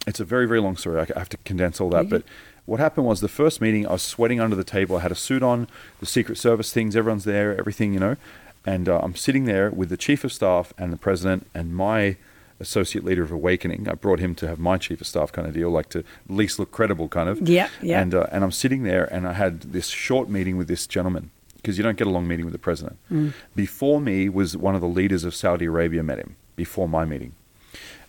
it's 0.06 0.20
a 0.20 0.26
very, 0.26 0.48
very 0.48 0.60
long 0.60 0.76
story. 0.78 1.00
I 1.00 1.20
have 1.20 1.30
to 1.30 1.38
condense 1.38 1.82
all 1.82 1.90
that. 1.92 2.06
Mhm. 2.06 2.10
But 2.10 2.24
what 2.66 2.80
happened 2.80 3.08
was 3.08 3.22
the 3.22 3.28
first 3.28 3.62
meeting, 3.62 3.88
I 3.88 3.94
was 3.94 4.02
sweating 4.02 4.40
under 4.40 4.56
the 4.56 4.64
table. 4.64 4.98
I 4.98 5.00
had 5.02 5.12
a 5.12 5.16
suit 5.16 5.42
on, 5.42 5.68
the 6.00 6.06
Secret 6.06 6.38
Service 6.38 6.74
things, 6.74 6.96
everyone's 6.96 7.24
there, 7.24 7.58
everything, 7.58 7.94
you 7.94 8.00
know. 8.00 8.18
And 8.66 8.90
uh, 8.90 9.00
I'm 9.04 9.16
sitting 9.16 9.46
there 9.46 9.70
with 9.70 9.90
the 9.90 9.98
chief 9.98 10.24
of 10.24 10.34
staff 10.34 10.74
and 10.78 10.92
the 10.92 10.98
president 10.98 11.48
and 11.54 11.76
my 11.76 12.18
associate 12.60 13.04
leader 13.04 13.24
of 13.24 13.32
Awakening. 13.32 13.88
I 13.90 13.94
brought 13.94 14.20
him 14.20 14.34
to 14.36 14.48
have 14.48 14.60
my 14.60 14.78
chief 14.78 15.02
of 15.02 15.08
staff 15.08 15.32
kind 15.32 15.48
of 15.48 15.54
deal, 15.54 15.70
like 15.70 15.90
to 15.90 16.00
at 16.00 16.06
least 16.30 16.58
look 16.58 16.72
credible, 16.72 17.08
kind 17.08 17.30
of. 17.30 17.48
Yeah, 17.48 17.70
yeah. 17.82 18.02
And 18.02 18.14
uh, 18.14 18.28
and 18.32 18.44
I'm 18.44 18.52
sitting 18.52 18.84
there, 18.84 19.06
and 19.14 19.28
I 19.28 19.34
had 19.34 19.62
this 19.62 19.90
short 19.90 20.30
meeting 20.30 20.58
with 20.58 20.68
this 20.68 20.88
gentleman 20.88 21.32
because 21.58 21.78
you 21.78 21.84
don't 21.84 21.98
get 21.98 22.08
a 22.08 22.12
long 22.12 22.28
meeting 22.28 22.46
with 22.46 22.54
the 22.54 22.60
president. 22.60 22.98
Mm. 23.12 23.34
Before 23.56 24.00
me 24.00 24.30
was 24.30 24.56
one 24.56 24.76
of 24.76 24.82
the 24.82 24.88
leaders 24.88 25.24
of 25.24 25.34
Saudi 25.34 25.66
Arabia 25.66 26.04
met 26.04 26.20
him 26.20 26.36
before 26.56 26.88
my 26.88 27.06
meeting, 27.06 27.34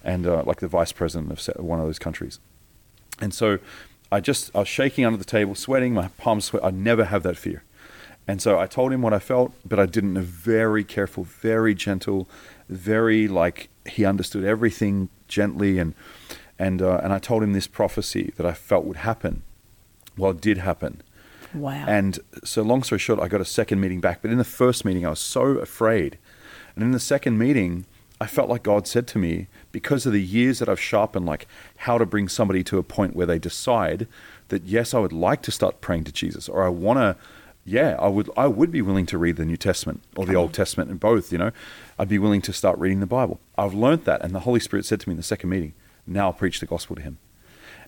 and 0.05 0.27
uh, 0.27 0.43
like 0.45 0.61
the 0.61 0.69
vice 0.69 0.93
president 0.93 1.33
of 1.33 1.65
one 1.65 1.81
of 1.81 1.87
those 1.87 1.99
countries. 1.99 2.39
And 3.21 3.35
so 3.35 3.59
I 4.13 4.21
just 4.21 4.55
I 4.55 4.61
was 4.61 4.69
shaking 4.69 5.05
under 5.05 5.19
the 5.19 5.25
table, 5.25 5.55
sweating, 5.55 5.95
my 5.95 6.09
palms 6.19 6.47
sweat. 6.47 6.65
I 6.65 6.71
never 6.71 7.05
have 7.05 7.23
that 7.25 7.37
fear. 7.37 7.65
And 8.29 8.43
so 8.43 8.59
I 8.59 8.67
told 8.67 8.93
him 8.93 9.03
what 9.03 9.13
I 9.13 9.19
felt, 9.19 9.53
but 9.65 9.79
I 9.79 9.87
did 9.87 10.05
it 10.05 10.09
in 10.09 10.17
a 10.17 10.23
very 10.23 10.83
careful, 10.83 11.25
very 11.25 11.75
gentle, 11.75 12.29
very 12.69 13.29
like 13.29 13.69
he 13.85 14.05
understood 14.05 14.45
everything 14.45 15.09
gently, 15.29 15.79
and 15.79 15.95
and 16.59 16.83
uh, 16.83 17.01
and 17.03 17.13
I 17.13 17.19
told 17.19 17.43
him 17.43 17.53
this 17.53 17.67
prophecy 17.69 18.33
that 18.37 18.47
I 18.47 18.53
felt 18.53 18.85
would 18.85 18.99
happen. 18.99 19.43
Well, 20.17 20.33
it 20.33 20.41
did 20.41 20.59
happen. 20.59 21.03
Wow. 21.55 21.85
And 21.87 22.19
so, 22.45 22.63
long 22.63 22.83
story 22.83 22.99
short, 22.99 23.21
I 23.21 23.29
got 23.29 23.41
a 23.41 23.47
second 23.47 23.81
meeting 23.81 24.01
back. 24.01 24.23
But 24.23 24.31
in 24.31 24.39
the 24.39 24.45
first 24.45 24.85
meeting, 24.85 25.07
I 25.07 25.11
was 25.11 25.21
so 25.21 25.45
afraid. 25.59 26.19
And 26.75 26.85
in 26.85 26.91
the 26.91 27.01
second 27.01 27.39
meeting, 27.39 27.87
I 28.21 28.27
felt 28.27 28.49
like 28.49 28.63
God 28.63 28.87
said 28.87 29.07
to 29.09 29.19
me, 29.19 29.47
because 29.73 30.07
of 30.07 30.13
the 30.13 30.23
years 30.23 30.59
that 30.59 30.69
I've 30.69 30.81
sharpened, 30.81 31.27
like 31.27 31.47
how 31.79 31.99
to 31.99 32.07
bring 32.07 32.29
somebody 32.29 32.65
to 32.65 32.79
a 32.79 32.83
point 32.83 33.15
where 33.15 33.27
they 33.27 33.39
decide 33.39 34.07
that, 34.49 34.65
yes, 34.65 34.95
I 34.95 34.99
would 34.99 35.13
like 35.13 35.43
to 35.43 35.51
start 35.51 35.81
praying 35.81 36.05
to 36.05 36.13
Jesus, 36.13 36.49
or 36.49 36.63
I 36.63 36.69
want 36.69 36.99
to, 36.99 37.17
yeah, 37.67 37.97
I 37.99 38.09
would, 38.09 38.31
I 38.37 38.47
would 38.47 38.71
be 38.71 38.81
willing 38.81 39.07
to 39.07 39.19
read 39.19 39.37
the 39.37 39.45
New 39.45 39.57
Testament 39.57 40.03
or 40.17 40.25
the 40.25 40.35
Old 40.35 40.55
Testament 40.55 40.89
and 40.89 41.01
both, 41.01 41.33
you 41.33 41.39
know, 41.39 41.51
I'd 41.99 42.09
be 42.09 42.19
willing 42.19 42.41
to 42.43 42.53
start 42.53 42.79
reading 42.79 43.01
the 43.01 43.07
Bible. 43.07 43.41
I've 43.59 43.75
learned 43.75 44.05
that. 44.05 44.23
And 44.23 44.35
the 44.35 44.41
Holy 44.41 44.61
Spirit 44.61 44.87
said 44.87 45.01
to 45.01 45.09
me 45.09 45.15
in 45.15 45.17
the 45.17 45.23
second 45.25 45.51
meeting, 45.51 45.75
now 46.07 46.31
preach 46.33 46.61
the 46.61 46.67
gospel 46.67 46.97
to 46.97 47.03
him 47.03 47.19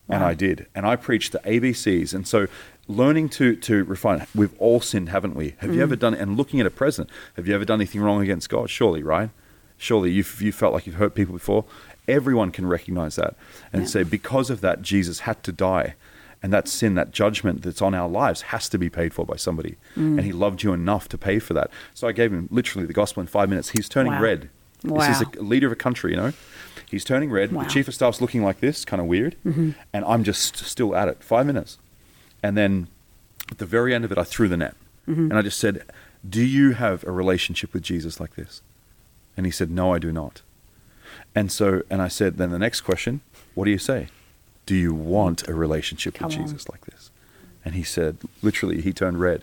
and 0.08 0.22
Wow. 0.22 0.28
I 0.28 0.34
did. 0.34 0.66
And 0.74 0.86
I 0.86 0.96
preached 0.96 1.32
the 1.32 1.38
ABCs. 1.40 2.14
And 2.14 2.26
so 2.26 2.46
learning 2.86 3.28
to 3.28 3.54
to 3.56 3.84
refine 3.84 4.26
we've 4.34 4.54
all 4.58 4.80
sinned, 4.80 5.10
haven't 5.10 5.36
we? 5.36 5.54
Have 5.58 5.72
you 5.72 5.80
mm. 5.80 5.82
ever 5.82 5.96
done 5.96 6.14
and 6.14 6.36
looking 6.36 6.60
at 6.60 6.66
a 6.66 6.70
president, 6.70 7.10
have 7.36 7.46
you 7.46 7.54
ever 7.54 7.64
done 7.64 7.80
anything 7.80 8.00
wrong 8.00 8.22
against 8.22 8.48
God? 8.48 8.70
Surely, 8.70 9.02
right? 9.02 9.30
Surely 9.76 10.10
you've 10.10 10.40
you 10.40 10.52
felt 10.52 10.72
like 10.72 10.86
you've 10.86 10.96
hurt 10.96 11.14
people 11.14 11.34
before. 11.34 11.64
Everyone 12.06 12.50
can 12.50 12.66
recognize 12.66 13.16
that 13.16 13.36
and 13.72 13.82
Yeah. 13.82 13.88
say, 13.88 14.02
because 14.02 14.48
of 14.48 14.60
that, 14.62 14.80
Jesus 14.80 15.20
had 15.20 15.42
to 15.44 15.52
die. 15.52 15.94
And 16.42 16.52
that 16.52 16.68
sin, 16.68 16.94
that 16.94 17.10
judgment 17.10 17.62
that's 17.62 17.82
on 17.82 17.94
our 17.94 18.08
lives 18.08 18.42
has 18.42 18.68
to 18.68 18.78
be 18.78 18.88
paid 18.88 19.12
for 19.12 19.26
by 19.26 19.36
somebody. 19.36 19.76
And 19.96 20.20
he 20.20 20.32
loved 20.32 20.62
you 20.62 20.72
enough 20.72 21.08
to 21.08 21.18
pay 21.18 21.40
for 21.40 21.52
that. 21.54 21.70
So 21.94 22.06
I 22.06 22.12
gave 22.12 22.32
him 22.32 22.48
literally 22.52 22.86
the 22.86 22.92
gospel 22.92 23.20
in 23.20 23.26
five 23.26 23.48
minutes. 23.48 23.70
He's 23.70 23.88
turning 23.88 24.12
Wow. 24.12 24.20
red. 24.20 24.48
This 24.84 25.20
is 25.20 25.22
a 25.22 25.42
leader 25.42 25.66
of 25.66 25.72
a 25.72 25.76
country, 25.76 26.12
you 26.12 26.16
know. 26.16 26.32
He's 26.88 27.04
turning 27.04 27.30
red. 27.30 27.50
Wow. 27.50 27.64
The 27.64 27.68
chief 27.68 27.88
of 27.88 27.94
staff's 27.94 28.20
looking 28.20 28.44
like 28.44 28.60
this, 28.60 28.84
kind 28.84 29.00
of 29.00 29.08
weird, 29.08 29.34
mm-hmm. 29.44 29.70
and 29.92 30.04
I'm 30.04 30.22
just 30.22 30.56
still 30.56 30.94
at 30.94 31.08
it. 31.08 31.22
Five 31.24 31.46
minutes, 31.46 31.76
and 32.42 32.56
then 32.56 32.86
at 33.50 33.58
the 33.58 33.66
very 33.66 33.92
end 33.92 34.04
of 34.04 34.12
it, 34.12 34.18
I 34.18 34.22
threw 34.24 34.46
the 34.48 34.56
net, 34.56 34.76
mm-hmm. 35.08 35.22
and 35.30 35.34
I 35.36 35.42
just 35.42 35.58
said, 35.58 35.82
"Do 36.26 36.42
you 36.42 36.72
have 36.72 37.04
a 37.04 37.10
relationship 37.10 37.74
with 37.74 37.82
Jesus 37.82 38.20
like 38.20 38.36
this?" 38.36 38.62
And 39.36 39.44
he 39.44 39.52
said, 39.52 39.70
"No, 39.70 39.92
I 39.92 39.98
do 39.98 40.12
not." 40.12 40.42
And 41.34 41.50
so, 41.52 41.82
and 41.90 42.00
I 42.02 42.08
said, 42.08 42.36
then 42.36 42.50
the 42.50 42.58
next 42.58 42.82
question, 42.82 43.20
what 43.54 43.64
do 43.64 43.70
you 43.70 43.78
say? 43.78 44.08
Do 44.68 44.74
you 44.76 44.92
want 44.92 45.48
a 45.48 45.54
relationship 45.54 46.12
Come 46.14 46.28
with 46.28 46.36
on. 46.38 46.44
Jesus 46.46 46.68
like 46.68 46.84
this? 46.84 47.10
And 47.64 47.74
he 47.74 47.82
said, 47.82 48.18
literally, 48.42 48.82
he 48.82 48.92
turned 48.92 49.18
red. 49.18 49.42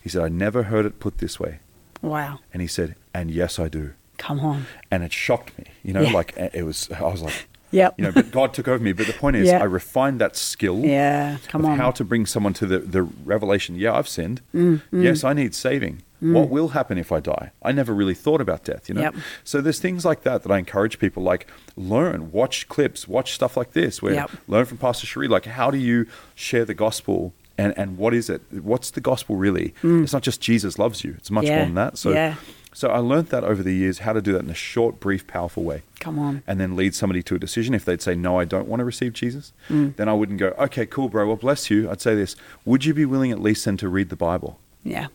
He 0.00 0.08
said, 0.08 0.22
I 0.22 0.28
never 0.28 0.64
heard 0.64 0.86
it 0.86 1.00
put 1.00 1.18
this 1.18 1.40
way. 1.40 1.58
Wow. 2.02 2.38
And 2.52 2.62
he 2.62 2.68
said, 2.68 2.94
and 3.12 3.32
yes, 3.32 3.58
I 3.58 3.66
do. 3.66 3.94
Come 4.16 4.38
on. 4.38 4.66
And 4.92 5.02
it 5.02 5.12
shocked 5.12 5.58
me, 5.58 5.64
you 5.82 5.92
know, 5.92 6.02
Yeah. 6.02 6.12
like 6.12 6.36
it 6.36 6.62
was, 6.64 6.88
I 6.92 7.02
was 7.02 7.20
like, 7.20 7.48
Yep. 7.72 7.94
you 7.98 8.04
know, 8.04 8.12
but 8.12 8.30
God 8.30 8.54
took 8.54 8.68
over 8.68 8.78
me. 8.82 8.92
But 8.92 9.08
the 9.08 9.12
point 9.12 9.34
is, 9.34 9.48
Yeah. 9.48 9.58
I 9.60 9.64
refined 9.64 10.20
that 10.20 10.36
skill 10.36 10.78
Yeah. 10.84 11.38
Come 11.48 11.64
on. 11.66 11.76
how 11.78 11.90
to 11.90 12.04
bring 12.04 12.24
someone 12.26 12.52
to 12.54 12.66
the, 12.66 12.78
the 12.78 13.02
revelation. 13.02 13.74
Yeah, 13.74 13.94
I've 13.98 14.06
sinned. 14.08 14.40
Mm, 14.54 14.82
Yes, 14.92 15.24
I 15.24 15.32
need 15.32 15.52
saving. 15.56 16.03
What 16.20 16.48
will 16.48 16.68
happen 16.68 16.96
if 16.96 17.12
I 17.12 17.20
die? 17.20 17.50
I 17.62 17.72
never 17.72 17.92
really 17.94 18.14
thought 18.14 18.40
about 18.40 18.64
death, 18.64 18.88
you 18.88 18.94
know? 18.94 19.02
Yep. 19.02 19.14
So 19.44 19.60
there's 19.60 19.78
things 19.78 20.06
like 20.06 20.22
that 20.22 20.42
that 20.42 20.50
I 20.50 20.56
encourage 20.58 20.98
people 20.98 21.22
like 21.22 21.46
learn, 21.76 22.32
watch 22.32 22.66
clips, 22.68 23.06
watch 23.06 23.34
stuff 23.34 23.56
like 23.58 23.72
this, 23.72 24.00
where 24.00 24.14
Yep. 24.14 24.30
learn 24.48 24.64
from 24.64 24.78
Pastor 24.78 25.06
Cherie, 25.06 25.28
like 25.28 25.44
how 25.44 25.70
do 25.70 25.76
you 25.76 26.06
share 26.34 26.64
the 26.64 26.72
gospel 26.74 27.34
and, 27.58 27.76
and 27.76 27.98
what 27.98 28.14
is 28.14 28.30
it? 28.30 28.40
What's 28.50 28.90
the 28.90 29.00
gospel 29.02 29.36
really? 29.36 29.74
It's 29.82 30.12
not 30.14 30.22
just 30.22 30.40
Jesus 30.40 30.78
loves 30.78 31.04
you. 31.04 31.14
It's 31.18 31.30
much 31.30 31.44
Mm. 31.44 31.48
Yeah. 31.48 31.56
more 31.56 31.64
than 31.66 31.74
that. 31.74 31.98
So 31.98 32.10
Yeah. 32.12 32.34
so 32.72 32.88
I 32.88 32.98
learned 32.98 33.28
that 33.28 33.44
over 33.44 33.62
the 33.62 33.74
years, 33.74 33.98
how 33.98 34.12
to 34.14 34.22
do 34.22 34.32
that 34.32 34.42
in 34.42 34.50
a 34.50 34.54
short, 34.54 34.98
brief, 35.00 35.26
powerful 35.26 35.62
way 35.62 35.82
Come 36.00 36.18
on. 36.18 36.42
and 36.46 36.58
then 36.58 36.74
lead 36.74 36.94
somebody 36.94 37.22
to 37.24 37.34
a 37.34 37.38
decision. 37.38 37.74
If 37.74 37.84
they'd 37.84 38.00
say, 38.02 38.14
No, 38.14 38.40
I 38.40 38.44
don't 38.46 38.66
want 38.66 38.80
to 38.80 38.84
receive 38.84 39.12
Jesus, 39.12 39.52
Mm. 39.68 39.94
then 39.96 40.08
I 40.08 40.14
wouldn't 40.14 40.38
go, 40.38 40.54
Okay, 40.58 40.86
cool, 40.86 41.08
bro. 41.10 41.26
Well, 41.26 41.36
bless 41.36 41.70
you. 41.70 41.90
I'd 41.90 42.00
say 42.00 42.14
this 42.14 42.34
Would 42.64 42.84
you 42.86 42.94
be 42.94 43.04
willing 43.04 43.30
at 43.30 43.40
least 43.42 43.64
then 43.66 43.76
to 43.76 43.88
read 43.88 44.08
the 44.08 44.16
Bible? 44.16 44.58
Yeah. 44.82 45.08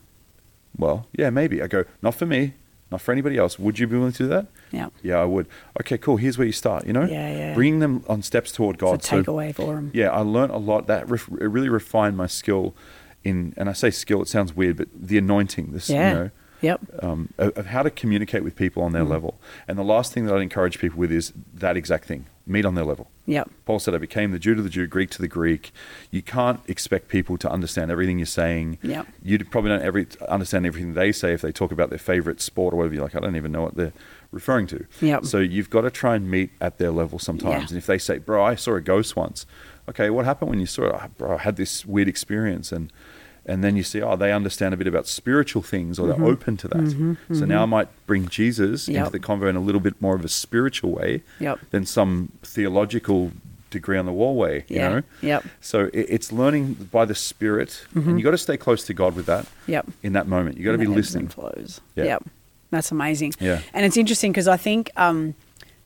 Well, 0.80 1.06
yeah, 1.16 1.30
maybe. 1.30 1.62
I 1.62 1.68
go, 1.68 1.84
Not 2.02 2.16
for 2.16 2.26
me, 2.26 2.54
not 2.92 3.02
for 3.02 3.12
anybody 3.12 3.38
else. 3.38 3.60
Would 3.60 3.78
you 3.78 3.86
be 3.86 3.98
willing 3.98 4.14
to 4.14 4.24
do 4.24 4.30
that? 4.30 4.48
Yeah. 4.72 4.90
Yeah, 5.04 5.18
I 5.18 5.26
would. 5.26 5.48
Okay, 5.82 5.98
cool. 6.00 6.18
Here's 6.18 6.38
where 6.40 6.48
you 6.48 6.54
start, 6.54 6.88
you 6.88 6.94
know? 6.94 7.04
Yeah, 7.06 7.30
yeah. 7.38 7.54
Bringing 7.54 7.80
them 7.80 8.04
on 8.10 8.24
steps 8.24 8.52
toward 8.52 8.78
God. 8.80 8.96
It's 8.96 9.12
a 9.12 9.16
takeaway 9.18 9.54
for 9.54 9.76
them. 9.76 9.92
yeah, 9.94 10.10
I 10.10 10.22
learned 10.22 10.52
a 10.54 10.58
lot. 10.58 10.88
That 10.88 11.08
ref- 11.10 11.30
it 11.30 11.46
really 11.48 11.70
refined 11.70 12.18
my 12.18 12.26
skill 12.28 12.74
in, 13.24 13.54
and 13.58 13.70
I 13.70 13.74
say 13.74 13.90
skill, 13.92 14.22
it 14.22 14.28
sounds 14.30 14.56
weird, 14.56 14.78
but 14.78 14.88
the 14.96 15.18
anointing, 15.18 15.74
this, 15.74 15.90
Yeah. 15.90 16.10
you 16.10 16.16
know, 16.16 16.32
Yep. 16.62 16.82
um, 17.04 17.30
of, 17.38 17.58
of 17.58 17.66
how 17.68 17.84
to 17.84 17.90
communicate 17.90 18.44
with 18.44 18.56
people 18.56 18.82
on 18.84 18.92
their 18.94 19.06
Mm. 19.06 19.10
level. 19.10 19.40
And 19.68 19.78
the 19.78 19.84
last 19.84 20.14
thing 20.14 20.26
that 20.26 20.34
I'd 20.36 20.42
encourage 20.42 20.80
people 20.80 20.98
with 21.00 21.12
is 21.12 21.32
that 21.54 21.76
exact 21.78 22.06
thing 22.06 22.26
meet 22.48 22.66
on 22.66 22.76
their 22.76 22.84
level. 22.86 23.10
Yep. 23.30 23.52
Paul 23.66 23.78
said, 23.78 23.94
I 23.94 24.00
became 24.00 24.32
the 24.32 24.40
Jew 24.40 24.56
to 24.56 24.62
the 24.62 24.70
Jew, 24.70 24.88
Greek 24.88 25.12
to 25.12 25.22
the 25.22 25.28
Greek. 25.28 25.72
You 26.10 26.24
can't 26.24 26.62
expect 26.68 27.10
people 27.10 27.38
to 27.38 27.50
understand 27.50 27.92
everything 27.92 28.18
you're 28.18 28.26
saying. 28.26 28.80
Yep. 28.82 29.06
You 29.22 29.46
probably 29.46 29.70
don't 29.70 29.84
every, 29.84 30.08
understand 30.28 30.66
everything 30.66 30.96
they 30.96 31.12
say 31.12 31.34
if 31.34 31.42
they 31.42 31.52
talk 31.52 31.72
about 31.72 31.92
their 31.92 32.00
favorite 32.00 32.42
sport 32.42 32.74
or 32.74 32.78
whatever. 32.78 32.96
You're 32.96 33.04
like, 33.04 33.16
I 33.16 33.20
don't 33.20 33.36
even 33.36 33.52
know 33.52 33.62
what 33.62 33.76
they're 33.76 33.94
referring 34.32 34.66
to. 34.68 34.86
Yep. 35.02 35.26
So 35.26 35.38
you've 35.38 35.70
got 35.70 35.82
to 35.82 35.92
try 35.92 36.16
and 36.16 36.30
meet 36.30 36.50
at 36.60 36.80
their 36.80 36.90
level 36.90 37.20
sometimes. 37.20 37.66
Yeah. 37.66 37.68
And 37.70 37.78
if 37.78 37.86
they 37.86 38.00
say, 38.00 38.18
bro, 38.18 38.44
I 38.44 38.56
saw 38.56 38.74
a 38.74 38.82
ghost 38.82 39.16
once. 39.16 39.46
Okay, 39.88 40.10
what 40.10 40.26
happened 40.26 40.50
when 40.50 40.60
you 40.60 40.66
saw 40.68 40.86
it? 40.86 40.96
"Ah, 40.96 41.08
bro, 41.18 41.36
I 41.36 41.42
had 41.42 41.56
this 41.56 41.86
weird 41.86 42.08
experience. 42.08 42.72
And 42.72 42.92
and 43.50 43.64
then 43.64 43.76
you 43.76 43.84
see, 43.84 44.02
oh, 44.02 44.16
they 44.16 44.32
understand 44.32 44.74
a 44.74 44.78
bit 44.78 44.88
about 44.88 45.08
spiritual 45.08 45.62
things 45.62 45.98
or 46.00 46.08
they're 46.08 46.24
open 46.34 46.56
to 46.58 46.68
that. 46.74 47.18
So 47.40 47.46
now 47.46 47.64
I 47.64 47.66
might 47.66 47.90
bring 48.08 48.28
Jesus 48.28 48.84
Mm-hmm. 48.84 48.92
Yep. 48.94 49.00
into 49.08 49.12
the 49.20 49.20
convo 49.28 49.50
in 49.50 49.56
a 49.56 49.60
little 49.70 49.82
bit 49.82 49.96
more 50.02 50.16
of 50.16 50.24
a 50.24 50.30
spiritual 50.30 50.92
way 50.92 51.24
Yep. 51.40 51.60
than 51.72 51.86
some 51.86 52.32
theological 52.44 53.32
degree 53.72 53.98
on 53.98 54.06
the 54.06 54.12
wall 54.12 54.36
way, 54.36 54.66
you 54.68 54.78
Yeah. 54.78 54.90
know? 54.90 55.02
Yep. 55.22 55.46
So 55.62 55.78
it, 55.94 56.06
it's 56.16 56.32
learning 56.32 56.74
by 56.92 57.06
the 57.06 57.16
Spirit, 57.16 57.72
and 57.94 58.18
you 58.20 58.24
got 58.24 58.32
to 58.32 58.38
stay 58.50 58.58
close 58.58 58.84
to 58.86 58.94
God 58.94 59.16
with 59.16 59.26
that 59.28 59.46
Yep. 59.68 59.86
in 60.04 60.14
that 60.14 60.28
moment. 60.28 60.58
You 60.58 60.66
got 60.66 60.72
to 60.74 60.78
be 60.78 60.86
the 60.86 60.92
ebbs 60.96 61.16
and 61.16 61.26
listening. 61.26 61.28
Flows. 61.54 61.82
Yeah. 61.96 62.04
Yep. 62.06 62.24
That's 62.72 62.92
amazing. 62.92 63.34
Yeah. 63.40 63.62
And 63.74 63.86
it's 63.86 63.98
interesting 63.98 64.32
because 64.32 64.48
I 64.48 64.58
think 64.58 64.92
um, 64.98 65.34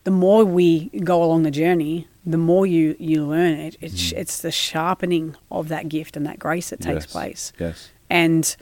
the 0.05 0.12
more 0.12 0.43
we 0.46 0.89
go 1.03 1.24
along 1.24 1.43
the 1.43 1.51
journey, 1.51 2.08
the 2.25 2.37
more 2.37 2.65
you, 2.65 2.95
you 2.99 3.25
learn 3.25 3.53
it. 3.59 3.75
It's, 3.81 4.11
it's 4.13 4.41
the 4.41 4.51
sharpening 4.51 5.35
of 5.51 5.67
that 5.67 5.89
gift 5.89 6.15
and 6.17 6.25
that 6.25 6.39
grace 6.39 6.69
that 6.69 6.79
takes 6.79 7.05
Mm. 7.05 7.07
Yes. 7.07 7.11
place. 7.11 7.53
Yes. 7.59 7.89
And, 8.09 8.55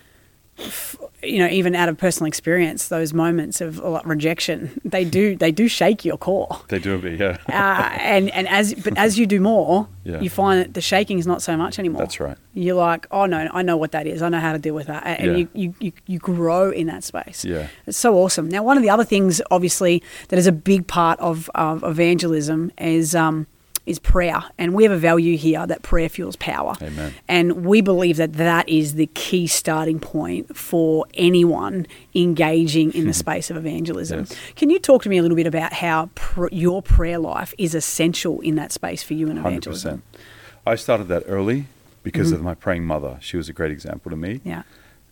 you 1.24 1.40
know, 1.40 1.48
even 1.48 1.76
out 1.76 1.90
of 1.90 1.98
personal 1.98 2.28
experience, 2.28 2.88
those 2.88 3.14
moments 3.14 3.62
of 3.62 3.80
rejection, 4.06 4.80
they 4.86 5.04
do 5.06 5.36
they 5.36 5.52
do 5.52 5.68
shake 5.68 6.04
your 6.06 6.18
core. 6.18 6.60
They 6.70 6.80
do 6.80 6.96
a 6.96 6.98
bit, 6.98 7.20
yeah. 7.20 7.38
Uh, 7.48 7.90
and 8.00 8.30
and 8.32 8.48
as 8.48 8.74
but 8.74 8.98
as 8.98 9.18
you 9.18 9.26
do 9.26 9.40
more, 9.40 9.88
Yeah. 10.04 10.20
you 10.20 10.30
find 10.30 10.60
that 10.62 10.74
the 10.74 10.82
shaking 10.82 11.20
is 11.20 11.26
not 11.28 11.42
so 11.42 11.56
much 11.58 11.78
anymore. 11.80 12.02
That's 12.02 12.20
right. 12.20 12.38
You're 12.54 12.76
like, 12.76 13.08
oh 13.12 13.26
no, 13.26 13.50
I 13.54 13.62
know 13.62 13.78
what 13.78 13.92
that 13.92 14.06
is. 14.08 14.22
I 14.22 14.30
know 14.30 14.40
how 14.40 14.52
to 14.54 14.60
deal 14.60 14.74
with 14.76 14.88
that, 14.88 15.04
and 15.06 15.32
Yeah. 15.32 15.38
you, 15.38 15.48
you, 15.54 15.74
you 15.80 15.92
you 16.08 16.20
grow 16.20 16.70
in 16.72 16.88
that 16.88 17.04
space. 17.04 17.44
Yeah. 17.46 17.68
it's 17.88 17.98
so 17.98 18.16
awesome. 18.18 18.50
Now, 18.50 18.64
one 18.64 18.78
of 18.78 18.84
the 18.84 18.90
other 18.90 19.06
things, 19.06 19.42
obviously, 19.52 20.04
that 20.30 20.38
is 20.40 20.48
a 20.48 20.52
big 20.52 20.86
part 20.88 21.20
of 21.20 21.50
of 21.56 21.84
evangelism 21.84 22.72
is 22.78 23.16
um, 23.16 23.48
is 23.86 24.00
prayer, 24.00 24.44
and 24.58 24.74
we 24.74 24.84
have 24.84 24.92
a 24.92 24.98
value 24.98 25.38
here 25.38 25.66
that 25.66 25.82
prayer 25.82 26.08
fuels 26.08 26.36
power. 26.36 26.76
Amen. 26.82 27.14
And 27.28 27.66
we 27.66 27.82
believe 27.82 28.18
that 28.18 28.34
that 28.34 28.70
is 28.70 28.94
the 28.94 29.08
key 29.08 29.48
starting 29.48 30.00
point 30.00 30.56
for 30.56 31.06
anyone 31.16 31.88
engaging 32.14 32.94
in 32.94 33.08
the 33.08 33.14
space 33.26 33.50
of 33.50 33.58
evangelism. 33.58 34.22
Yes. 34.22 34.36
Can 34.56 34.70
you 34.70 34.80
talk 34.80 35.04
to 35.04 35.10
me 35.10 35.18
a 35.18 35.22
little 35.22 35.36
bit 35.36 35.48
about 35.48 35.74
how 35.74 36.10
pr- 36.16 36.48
your 36.52 36.82
prayer 36.82 37.20
life 37.20 37.54
is 37.58 37.74
essential 37.74 38.40
in 38.42 38.56
that 38.56 38.72
space 38.72 39.02
for 39.02 39.14
you 39.14 39.30
in 39.30 39.38
evangelism? 39.38 40.04
percent. 40.04 40.26
I 40.66 40.76
started 40.76 41.08
that 41.08 41.24
early 41.26 41.66
because 42.04 42.32
of 42.32 42.42
my 42.42 42.54
praying 42.54 42.86
mother. 42.86 43.18
She 43.22 43.38
was 43.38 43.50
a 43.50 43.54
great 43.54 43.72
example 43.72 44.10
to 44.10 44.18
me. 44.18 44.36
Mm-hmm. 44.36 44.50
Yeah. 44.50 44.64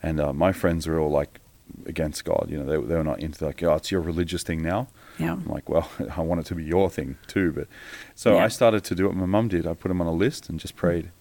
And 0.02 0.20
uh, 0.20 0.34
my 0.34 0.52
friends 0.52 0.88
were 0.88 1.00
all 1.00 1.12
like 1.12 1.40
against 1.86 2.24
God. 2.26 2.48
You 2.50 2.60
know, 2.60 2.66
they, 2.66 2.88
they 2.88 2.96
were 2.96 3.04
not 3.04 3.20
into 3.20 3.46
like, 3.46 3.62
oh, 3.64 3.76
it's 3.76 3.92
your 3.92 4.02
religious 4.02 4.44
thing 4.44 4.62
now. 4.62 4.88
Yeah. 5.20 5.34
I'm 5.34 5.46
like, 5.48 5.68
well, 5.70 5.90
I 6.18 6.22
want 6.22 6.42
it 6.42 6.46
to 6.48 6.56
be 6.56 6.64
your 6.64 6.90
thing 6.90 7.18
too. 7.28 7.52
But 7.52 7.68
so 8.16 8.36
Yeah. 8.36 8.46
I 8.46 8.48
started 8.48 8.84
to 8.86 8.96
do 8.96 9.06
what 9.08 9.16
my 9.16 9.26
mum 9.26 9.48
did. 9.50 9.68
I 9.68 9.74
put 9.74 9.90
them 9.90 10.02
on 10.02 10.08
a 10.08 10.14
list 10.14 10.50
and 10.50 10.60
just 10.60 10.76
prayed. 10.76 11.12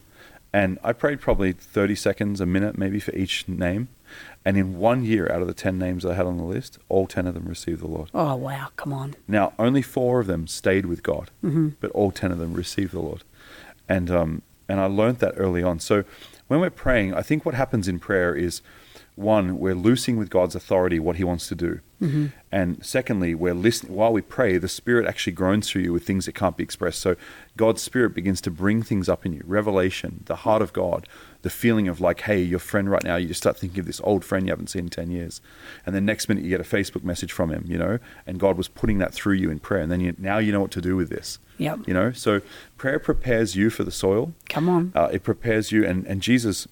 And 0.52 0.78
I 0.82 0.94
prayed 0.94 1.20
probably 1.20 1.52
30 1.52 1.94
seconds, 1.94 2.40
a 2.40 2.46
minute 2.46 2.78
maybe 2.78 3.00
for 3.00 3.14
each 3.14 3.46
name. 3.48 3.88
And 4.42 4.56
in 4.56 4.78
one 4.78 5.04
year, 5.04 5.30
out 5.30 5.42
of 5.42 5.46
the 5.46 5.52
10 5.52 5.78
names 5.78 6.06
I 6.06 6.14
had 6.14 6.24
on 6.24 6.38
the 6.38 6.44
list, 6.44 6.78
all 6.88 7.06
10 7.06 7.26
of 7.26 7.34
them 7.34 7.44
received 7.44 7.82
the 7.82 7.86
Lord. 7.86 8.08
Oh 8.14 8.34
wow! 8.36 8.68
Come 8.76 8.94
on. 8.94 9.14
Now, 9.26 9.52
only 9.58 9.82
four 9.82 10.20
of 10.20 10.26
them 10.26 10.46
stayed 10.46 10.86
with 10.86 11.02
God, 11.02 11.30
Mm-hmm. 11.44 11.70
but 11.80 11.90
all 11.90 12.10
10 12.10 12.32
of 12.32 12.38
them 12.38 12.54
received 12.54 12.92
the 12.92 13.00
Lord. 13.00 13.24
And, 13.90 14.10
um, 14.10 14.40
and 14.68 14.80
I 14.80 14.86
learned 14.86 15.18
that 15.18 15.34
early 15.36 15.62
on. 15.62 15.80
So 15.80 16.04
when 16.46 16.60
we're 16.60 16.70
praying, 16.70 17.12
I 17.12 17.20
think 17.20 17.44
what 17.44 17.54
happens 17.54 17.86
in 17.88 17.98
prayer 17.98 18.34
is 18.34 18.62
one, 19.18 19.58
we're 19.58 19.74
loosing 19.74 20.16
with 20.16 20.30
God's 20.30 20.54
authority 20.54 20.98
what 20.98 21.16
He 21.16 21.24
wants 21.24 21.48
to 21.48 21.54
do. 21.54 21.80
Mm-hmm. 22.00 22.26
And 22.52 22.84
secondly, 22.84 23.34
we're 23.34 23.54
listening. 23.54 23.94
While 23.94 24.12
we 24.12 24.22
pray, 24.22 24.56
the 24.56 24.68
Spirit 24.68 25.06
actually 25.06 25.32
groans 25.32 25.68
through 25.68 25.82
you 25.82 25.92
with 25.92 26.06
things 26.06 26.26
that 26.26 26.34
can't 26.34 26.56
be 26.56 26.62
expressed. 26.62 27.00
So 27.00 27.16
God's 27.56 27.82
Spirit 27.82 28.14
begins 28.14 28.40
to 28.42 28.50
bring 28.50 28.82
things 28.82 29.08
up 29.08 29.26
in 29.26 29.32
you 29.32 29.42
revelation, 29.44 30.22
the 30.26 30.36
heart 30.36 30.62
of 30.62 30.72
God, 30.72 31.08
the 31.42 31.50
feeling 31.50 31.88
of 31.88 32.00
like, 32.00 32.22
hey, 32.22 32.40
your 32.40 32.60
friend 32.60 32.90
right 32.90 33.02
now, 33.02 33.16
you 33.16 33.26
just 33.26 33.42
start 33.42 33.58
thinking 33.58 33.80
of 33.80 33.86
this 33.86 34.00
old 34.04 34.24
friend 34.24 34.46
you 34.46 34.52
haven't 34.52 34.68
seen 34.68 34.84
in 34.84 34.90
10 34.90 35.10
years. 35.10 35.40
And 35.84 35.94
then 35.94 36.04
next 36.04 36.28
minute 36.28 36.44
you 36.44 36.50
get 36.50 36.60
a 36.60 36.64
Facebook 36.64 37.02
message 37.02 37.32
from 37.32 37.50
him, 37.50 37.64
you 37.66 37.78
know, 37.78 37.98
and 38.26 38.38
God 38.38 38.56
was 38.56 38.68
putting 38.68 38.98
that 38.98 39.12
through 39.12 39.34
you 39.34 39.50
in 39.50 39.58
prayer. 39.58 39.82
And 39.82 39.90
then 39.90 40.00
you, 40.00 40.14
now 40.18 40.38
you 40.38 40.52
know 40.52 40.60
what 40.60 40.70
to 40.72 40.80
do 40.80 40.96
with 40.96 41.10
this. 41.10 41.38
Yep. 41.58 41.80
You 41.88 41.94
know, 41.94 42.12
so 42.12 42.40
prayer 42.76 43.00
prepares 43.00 43.56
you 43.56 43.70
for 43.70 43.82
the 43.82 43.90
soil. 43.90 44.32
Come 44.48 44.68
on. 44.68 44.92
Uh, 44.94 45.08
it 45.12 45.24
prepares 45.24 45.72
you, 45.72 45.84
and, 45.84 46.06
and 46.06 46.22
Jesus, 46.22 46.68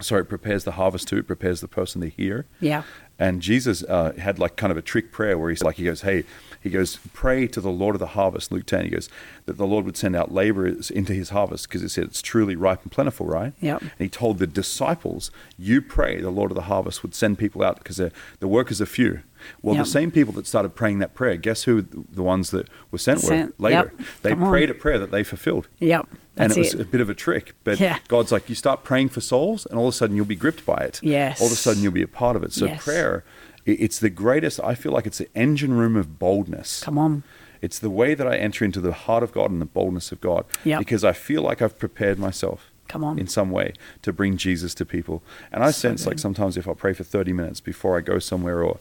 sorry, 0.00 0.22
it 0.22 0.28
prepares 0.28 0.64
the 0.64 0.72
harvest 0.72 1.08
too. 1.08 1.18
It 1.18 1.26
prepares 1.26 1.60
the 1.60 1.68
person 1.68 2.00
to 2.02 2.08
hear. 2.08 2.46
Yeah. 2.60 2.82
And 3.18 3.42
Jesus 3.42 3.82
uh, 3.84 4.12
had 4.16 4.38
like 4.38 4.56
kind 4.56 4.70
of 4.70 4.78
a 4.78 4.82
trick 4.82 5.12
prayer 5.12 5.36
where 5.36 5.50
he's 5.50 5.62
like, 5.62 5.76
he 5.76 5.84
goes, 5.84 6.00
hey, 6.00 6.24
he 6.62 6.70
goes, 6.70 6.98
pray 7.12 7.46
to 7.48 7.60
the 7.60 7.70
Lord 7.70 7.94
of 7.94 7.98
the 8.00 8.06
harvest, 8.08 8.50
Luke 8.50 8.64
10. 8.64 8.84
He 8.84 8.90
goes, 8.90 9.10
that 9.44 9.58
the 9.58 9.66
Lord 9.66 9.84
would 9.84 9.96
send 9.98 10.16
out 10.16 10.32
laborers 10.32 10.90
into 10.90 11.12
his 11.12 11.28
harvest 11.28 11.68
because 11.68 11.82
it 11.82 11.90
said 11.90 12.04
it's 12.04 12.22
truly 12.22 12.56
ripe 12.56 12.82
and 12.82 12.90
plentiful, 12.90 13.26
right? 13.26 13.52
Yeah. 13.60 13.76
And 13.80 13.90
he 13.98 14.08
told 14.08 14.38
the 14.38 14.46
disciples, 14.46 15.30
you 15.58 15.82
pray 15.82 16.18
the 16.20 16.30
Lord 16.30 16.50
of 16.50 16.54
the 16.54 16.62
harvest 16.62 17.02
would 17.02 17.14
send 17.14 17.38
people 17.38 17.62
out 17.62 17.76
because 17.76 17.96
the 17.96 18.48
workers 18.48 18.80
are 18.80 18.86
few. 18.86 19.20
Well, 19.62 19.74
Yep. 19.74 19.84
the 19.84 19.90
same 19.90 20.10
people 20.10 20.32
that 20.34 20.46
started 20.46 20.74
praying 20.74 20.98
that 21.00 21.14
prayer, 21.14 21.36
guess 21.36 21.64
who 21.64 21.82
the 21.82 22.22
ones 22.22 22.50
that 22.52 22.68
were 22.90 22.98
sent, 22.98 23.20
Sent, 23.20 23.58
were 23.58 23.64
later? 23.68 23.92
yep. 23.98 24.06
They 24.22 24.30
Come 24.30 24.44
on. 24.44 24.50
prayed 24.50 24.70
a 24.70 24.74
prayer 24.74 24.98
that 24.98 25.10
they 25.10 25.22
fulfilled 25.24 25.68
Yep. 25.78 26.08
And 26.40 26.50
That's 26.50 26.56
it 26.72 26.76
was 26.76 26.86
a 26.86 26.88
bit 26.90 27.00
of 27.00 27.10
a 27.10 27.14
trick. 27.14 27.54
But 27.64 27.78
Yeah. 27.80 27.98
God's 28.08 28.32
like, 28.32 28.48
you 28.48 28.54
start 28.54 28.84
praying 28.84 29.10
for 29.10 29.20
souls, 29.20 29.66
and 29.66 29.78
all 29.78 29.88
of 29.88 29.94
a 29.94 29.96
sudden 29.96 30.16
you'll 30.16 30.24
be 30.26 30.36
gripped 30.36 30.64
by 30.66 30.76
it. 30.78 31.00
Yes. 31.02 31.40
All 31.40 31.46
of 31.46 31.52
a 31.52 31.56
sudden 31.56 31.82
you'll 31.82 31.92
be 31.92 32.02
a 32.02 32.08
part 32.08 32.36
of 32.36 32.42
it. 32.42 32.52
So 32.52 32.66
Yes. 32.66 32.82
prayer, 32.84 33.24
it's 33.66 33.98
the 33.98 34.10
greatest. 34.10 34.58
I 34.62 34.74
feel 34.74 34.92
like 34.92 35.06
it's 35.06 35.18
the 35.18 35.28
engine 35.34 35.74
room 35.74 35.96
of 35.96 36.18
boldness. 36.18 36.82
Come 36.82 36.98
on. 36.98 37.22
It's 37.62 37.78
the 37.78 37.90
way 37.90 38.14
that 38.14 38.26
I 38.26 38.36
enter 38.36 38.64
into 38.64 38.80
the 38.80 38.92
heart 38.92 39.22
of 39.22 39.32
God 39.32 39.50
and 39.50 39.60
the 39.60 39.66
boldness 39.66 40.12
of 40.12 40.20
God. 40.20 40.44
Yep. 40.64 40.78
Because 40.78 41.04
I 41.04 41.12
feel 41.12 41.42
like 41.42 41.60
I've 41.60 41.78
prepared 41.78 42.18
myself. 42.18 42.70
Come 42.88 43.04
on. 43.04 43.18
In 43.20 43.28
some 43.28 43.50
way 43.50 43.74
to 44.02 44.12
bring 44.12 44.36
Jesus 44.36 44.74
to 44.74 44.84
people. 44.84 45.22
And 45.52 45.62
I 45.62 45.70
So 45.70 45.88
sense 45.88 46.06
like 46.06 46.18
sometimes 46.18 46.56
if 46.56 46.66
I 46.66 46.72
pray 46.72 46.92
for 46.92 47.04
30 47.04 47.32
minutes 47.32 47.60
before 47.60 47.96
I 47.96 48.00
go 48.00 48.18
somewhere 48.18 48.64
or 48.64 48.78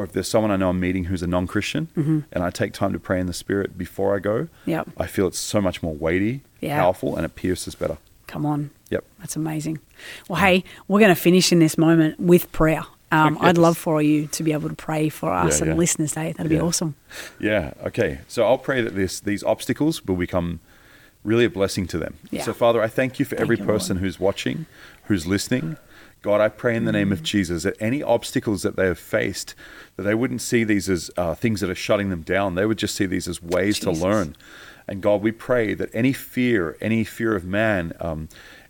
or 0.00 0.04
if 0.04 0.12
there's 0.12 0.28
someone 0.28 0.50
I 0.50 0.56
know 0.56 0.70
I'm 0.70 0.80
meeting 0.80 1.04
who's 1.04 1.22
a 1.22 1.26
non 1.26 1.46
Christian 1.46 1.88
and 2.32 2.42
I 2.42 2.48
take 2.50 2.72
time 2.72 2.94
to 2.94 2.98
pray 2.98 3.20
in 3.20 3.26
the 3.26 3.34
Spirit 3.34 3.76
before 3.76 4.16
I 4.16 4.18
go, 4.18 4.48
Yep. 4.64 4.88
I 4.96 5.06
feel 5.06 5.26
it's 5.26 5.38
so 5.38 5.60
much 5.60 5.82
more 5.82 5.94
weighty, 5.94 6.40
Yeah. 6.60 6.78
powerful, 6.80 7.16
and 7.16 7.24
it 7.26 7.34
pierces 7.36 7.74
better. 7.74 7.98
Come 8.26 8.46
on. 8.46 8.70
Yep. 8.90 9.04
That's 9.18 9.36
amazing. 9.36 9.78
Well, 10.28 10.40
hey, 10.40 10.64
we're 10.88 11.00
going 11.00 11.14
to 11.14 11.20
finish 11.20 11.52
in 11.52 11.58
this 11.58 11.76
moment 11.76 12.18
with 12.18 12.50
prayer. 12.52 12.84
Um. 13.12 13.36
I'd 13.42 13.58
love 13.58 13.76
for 13.76 14.00
you 14.00 14.26
to 14.28 14.42
be 14.42 14.52
able 14.52 14.68
to 14.70 14.74
pray 14.74 15.08
for 15.10 15.30
us 15.32 15.58
Yeah, 15.58 15.64
and 15.66 15.74
yeah. 15.74 15.78
listeners 15.78 16.10
today. 16.12 16.32
That'd 16.32 16.48
be 16.48 16.60
awesome. 16.60 16.94
Yeah. 17.38 17.74
Okay. 17.84 18.20
So 18.28 18.44
I'll 18.46 18.56
pray 18.58 18.80
that 18.82 18.94
this 18.94 19.20
these 19.20 19.42
obstacles 19.44 20.06
will 20.06 20.16
become 20.16 20.60
really 21.24 21.44
a 21.44 21.50
blessing 21.50 21.86
to 21.88 21.98
them. 21.98 22.14
Yeah. 22.30 22.44
So 22.44 22.52
Father, 22.54 22.80
I 22.80 22.86
thank 22.88 23.18
you 23.18 23.24
for 23.26 23.34
Thank 23.36 23.42
every 23.42 23.56
you, 23.58 23.64
Lord. 23.64 23.74
person 23.80 23.96
who's 23.98 24.18
watching, 24.20 24.66
who's 25.08 25.26
listening. 25.26 25.76
God, 26.22 26.40
I 26.40 26.48
pray 26.48 26.76
in 26.76 26.84
the 26.84 26.92
name 26.92 27.12
of 27.12 27.22
Jesus 27.22 27.62
that 27.62 27.76
any 27.80 28.02
obstacles 28.02 28.62
that 28.62 28.76
they 28.76 28.84
have 28.84 28.98
faced, 28.98 29.54
that 29.96 30.02
they 30.02 30.14
wouldn't 30.14 30.42
see 30.42 30.64
these 30.64 30.88
as 30.90 31.10
uh, 31.16 31.34
things 31.34 31.60
that 31.60 31.70
are 31.70 31.74
shutting 31.74 32.10
them 32.10 32.20
down. 32.22 32.56
They 32.56 32.66
would 32.66 32.78
just 32.78 32.94
see 32.94 33.06
these 33.06 33.26
as 33.26 33.42
ways 33.42 33.78
Jesus. 33.78 33.98
to 33.98 34.04
learn. 34.04 34.36
And 34.86 35.00
God, 35.00 35.22
we 35.22 35.32
pray 35.32 35.72
that 35.74 35.88
any 35.94 36.12
fear, 36.12 36.76
any 36.80 37.04
fear 37.04 37.34
of 37.34 37.44
man, 37.44 37.94
um, 38.00 38.28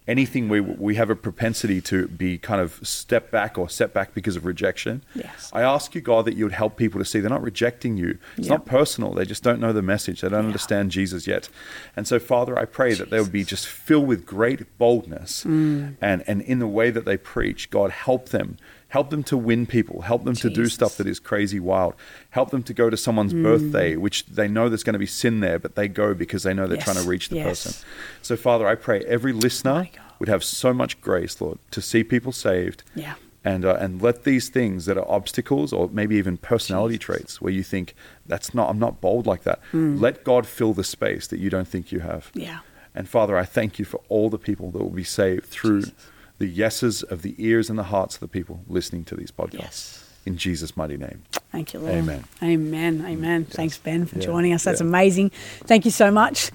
anything 0.08 0.48
we 0.48 0.60
we 0.60 0.94
have 0.96 1.10
a 1.10 1.14
propensity 1.14 1.80
to 1.80 2.08
be 2.08 2.36
kind 2.38 2.60
of 2.60 2.80
step 2.86 3.30
back 3.30 3.56
or 3.58 3.68
set 3.68 3.92
back 3.92 4.12
because 4.14 4.34
of 4.36 4.44
rejection. 4.44 5.02
Yes. 5.14 5.50
I 5.52 5.62
ask 5.62 5.94
you, 5.94 6.00
God, 6.00 6.24
that 6.24 6.34
you 6.36 6.44
would 6.44 6.52
help 6.54 6.76
people 6.76 6.98
to 6.98 7.04
see 7.04 7.20
they're 7.20 7.30
not 7.30 7.42
rejecting 7.42 7.96
you. 7.96 8.18
It's 8.36 8.48
Yeah. 8.48 8.54
not 8.54 8.66
personal. 8.66 9.12
They 9.14 9.24
just 9.24 9.42
don't 9.42 9.60
know 9.60 9.72
the 9.72 9.82
message. 9.82 10.22
They 10.22 10.28
don't 10.28 10.46
understand 10.46 10.90
Jesus 10.90 11.26
yet. 11.26 11.48
And 11.96 12.08
so, 12.08 12.18
Father, 12.18 12.58
I 12.58 12.64
pray 12.64 12.94
that 12.94 13.10
they 13.10 13.20
would 13.20 13.32
be 13.32 13.44
just 13.44 13.66
filled 13.66 14.08
with 14.08 14.26
great 14.26 14.78
boldness. 14.78 15.44
Mm. 15.44 15.96
And, 16.00 16.24
and 16.26 16.42
in 16.42 16.58
the 16.58 16.66
way 16.66 16.90
that 16.90 17.04
they 17.04 17.16
preach, 17.16 17.70
God, 17.70 17.90
help 17.90 18.30
them. 18.30 18.56
Help 18.90 19.10
them 19.10 19.22
to 19.24 19.36
win 19.36 19.66
people. 19.66 20.02
Help 20.02 20.24
them 20.24 20.34
to 20.34 20.50
do 20.50 20.66
stuff 20.66 20.96
that 20.98 21.06
is 21.06 21.18
crazy 21.18 21.58
wild. 21.60 21.94
Help 22.30 22.50
them 22.50 22.62
to 22.64 22.74
go 22.74 22.90
to 22.90 22.96
someone's 22.96 23.32
Mm. 23.32 23.42
birthday, 23.42 23.96
which 23.96 24.26
they 24.26 24.46
know 24.48 24.68
there's 24.68 24.82
going 24.82 24.94
to 24.94 24.98
be 24.98 25.06
sin 25.06 25.40
there, 25.40 25.58
but 25.58 25.74
they 25.76 25.88
go 25.88 26.12
because 26.12 26.42
they 26.42 26.52
know 26.52 26.66
they're 26.66 26.76
Yes. 26.76 26.84
trying 26.84 27.02
to 27.02 27.08
reach 27.08 27.28
the 27.28 27.36
Yes. 27.36 27.46
person. 27.64 27.86
So, 28.20 28.36
Father, 28.36 28.66
I 28.66 28.74
pray 28.74 29.00
every 29.06 29.32
listener 29.32 29.84
God. 29.94 30.00
would 30.18 30.28
have 30.28 30.44
so 30.44 30.72
much 30.74 31.00
grace, 31.00 31.40
Lord, 31.40 31.58
to 31.70 31.80
see 31.80 32.02
people 32.04 32.32
saved 32.32 32.82
Yeah. 32.96 33.14
and 33.44 33.64
uh, 33.64 33.76
and 33.80 34.02
let 34.02 34.24
these 34.24 34.48
things 34.48 34.86
that 34.86 34.98
are 34.98 35.08
obstacles 35.08 35.72
or 35.72 35.88
maybe 35.92 36.16
even 36.16 36.36
personality 36.36 36.98
traits 36.98 37.40
where 37.40 37.52
you 37.52 37.62
think 37.62 37.94
that's 38.26 38.52
not 38.54 38.68
I'm 38.70 38.78
not 38.80 39.00
bold 39.00 39.24
like 39.26 39.44
that. 39.44 39.60
Let 39.72 40.24
God 40.24 40.46
fill 40.46 40.72
the 40.74 40.84
space 40.84 41.26
that 41.28 41.38
you 41.38 41.48
don't 41.48 41.68
think 41.68 41.92
you 41.92 42.00
have. 42.00 42.30
Yeah. 42.34 42.58
And 42.92 43.08
Father, 43.08 43.36
I 43.36 43.44
thank 43.44 43.78
you 43.78 43.84
for 43.84 44.00
all 44.08 44.28
the 44.30 44.38
people 44.38 44.72
that 44.72 44.78
will 44.82 44.90
be 44.90 45.04
saved 45.04 45.44
through 45.46 45.82
Jesus. 45.82 45.94
The 46.40 46.46
yeses 46.48 47.02
of 47.04 47.20
the 47.22 47.34
ears 47.38 47.68
and 47.70 47.78
the 47.78 47.84
hearts 47.84 48.14
of 48.16 48.20
the 48.20 48.28
people 48.28 48.64
listening 48.66 49.04
to 49.04 49.14
these 49.14 49.30
podcasts. 49.30 49.60
Yes. 49.60 50.04
In 50.26 50.36
Jesus' 50.38 50.74
mighty 50.76 50.96
name. 50.96 51.22
Thank 51.52 51.74
you, 51.74 51.80
Lord. 51.80 51.94
Amen. 51.94 52.24
Amen. 52.42 53.04
Amen. 53.06 53.44
Thanks, 53.44 53.76
Ben, 53.76 54.06
for 54.06 54.18
Yeah. 54.18 54.24
joining 54.24 54.52
us. 54.54 54.64
That's 54.64 54.80
Yeah. 54.80 54.86
amazing. 54.86 55.30
Thank 55.66 55.84
you 55.84 55.90
so 55.90 56.10
much. 56.10 56.50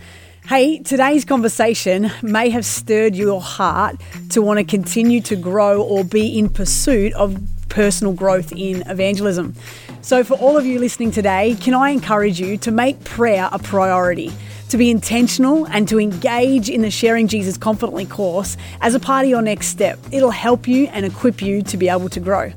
Hey, 0.48 0.80
today's 0.80 1.24
conversation 1.24 2.12
may 2.24 2.50
have 2.50 2.65
stirred 2.65 3.15
your 3.15 3.42
heart 3.42 3.98
to 4.30 4.42
want 4.42 4.58
to 4.58 4.63
continue 4.63 5.22
to 5.22 5.36
grow 5.36 5.82
or 5.82 6.04
be 6.04 6.38
in 6.38 6.50
pursuit 6.50 7.13
of 7.13 7.38
personal 7.70 8.13
growth 8.13 8.51
in 8.54 8.84
evangelism. 8.88 9.54
So, 10.01 10.24
for 10.24 10.36
all 10.36 10.58
of 10.58 10.65
you 10.65 10.80
listening 10.80 11.12
today, 11.12 11.56
can 11.60 11.74
I 11.75 11.89
encourage 11.89 12.39
you 12.39 12.58
to 12.58 12.72
make 12.72 13.04
prayer 13.04 13.50
a 13.51 13.60
priority? 13.60 14.32
To 14.70 14.78
be 14.78 14.90
intentional 14.90 15.66
and 15.68 15.88
to 15.90 16.00
engage 16.00 16.70
in 16.70 16.82
the 16.82 16.92
Sharing 16.92 17.28
Jesus 17.28 17.58
Confidently 17.58 18.06
course 18.06 18.58
as 18.82 18.96
a 18.96 19.00
part 19.00 19.24
of 19.24 19.30
your 19.30 19.42
next 19.42 19.68
step. 19.68 20.00
It'll 20.12 20.32
help 20.32 20.68
you 20.68 20.88
and 20.88 21.06
equip 21.06 21.42
you 21.42 21.62
to 21.64 21.78
be 21.78 21.88
able 21.88 22.10
to 22.10 22.20
grow. 22.20 22.52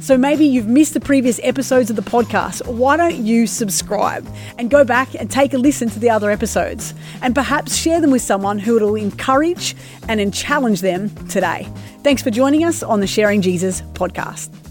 So 0.00 0.16
maybe 0.16 0.44
you've 0.44 0.68
missed 0.68 0.94
the 0.94 1.00
previous 1.00 1.40
episodes 1.42 1.90
of 1.90 1.96
the 1.96 2.02
podcast. 2.02 2.64
Why 2.66 2.96
don't 2.96 3.16
you 3.16 3.48
subscribe 3.48 4.26
and 4.56 4.70
go 4.70 4.84
back 4.84 5.14
and 5.14 5.28
take 5.28 5.54
a 5.54 5.58
listen 5.58 5.90
to 5.90 5.98
the 5.98 6.08
other 6.08 6.30
episodes 6.30 6.94
and 7.20 7.34
perhaps 7.34 7.74
share 7.74 8.00
them 8.00 8.12
with 8.12 8.22
someone 8.22 8.60
who 8.60 8.74
will 8.74 8.94
encourage 8.94 9.74
and 10.08 10.32
challenge 10.32 10.82
them 10.82 11.10
today. 11.26 11.66
Thanks 12.04 12.22
for 12.22 12.30
joining 12.30 12.64
us 12.64 12.82
on 12.84 13.00
the 13.00 13.08
Sharing 13.08 13.42
Jesus 13.42 13.82
podcast. 13.94 14.67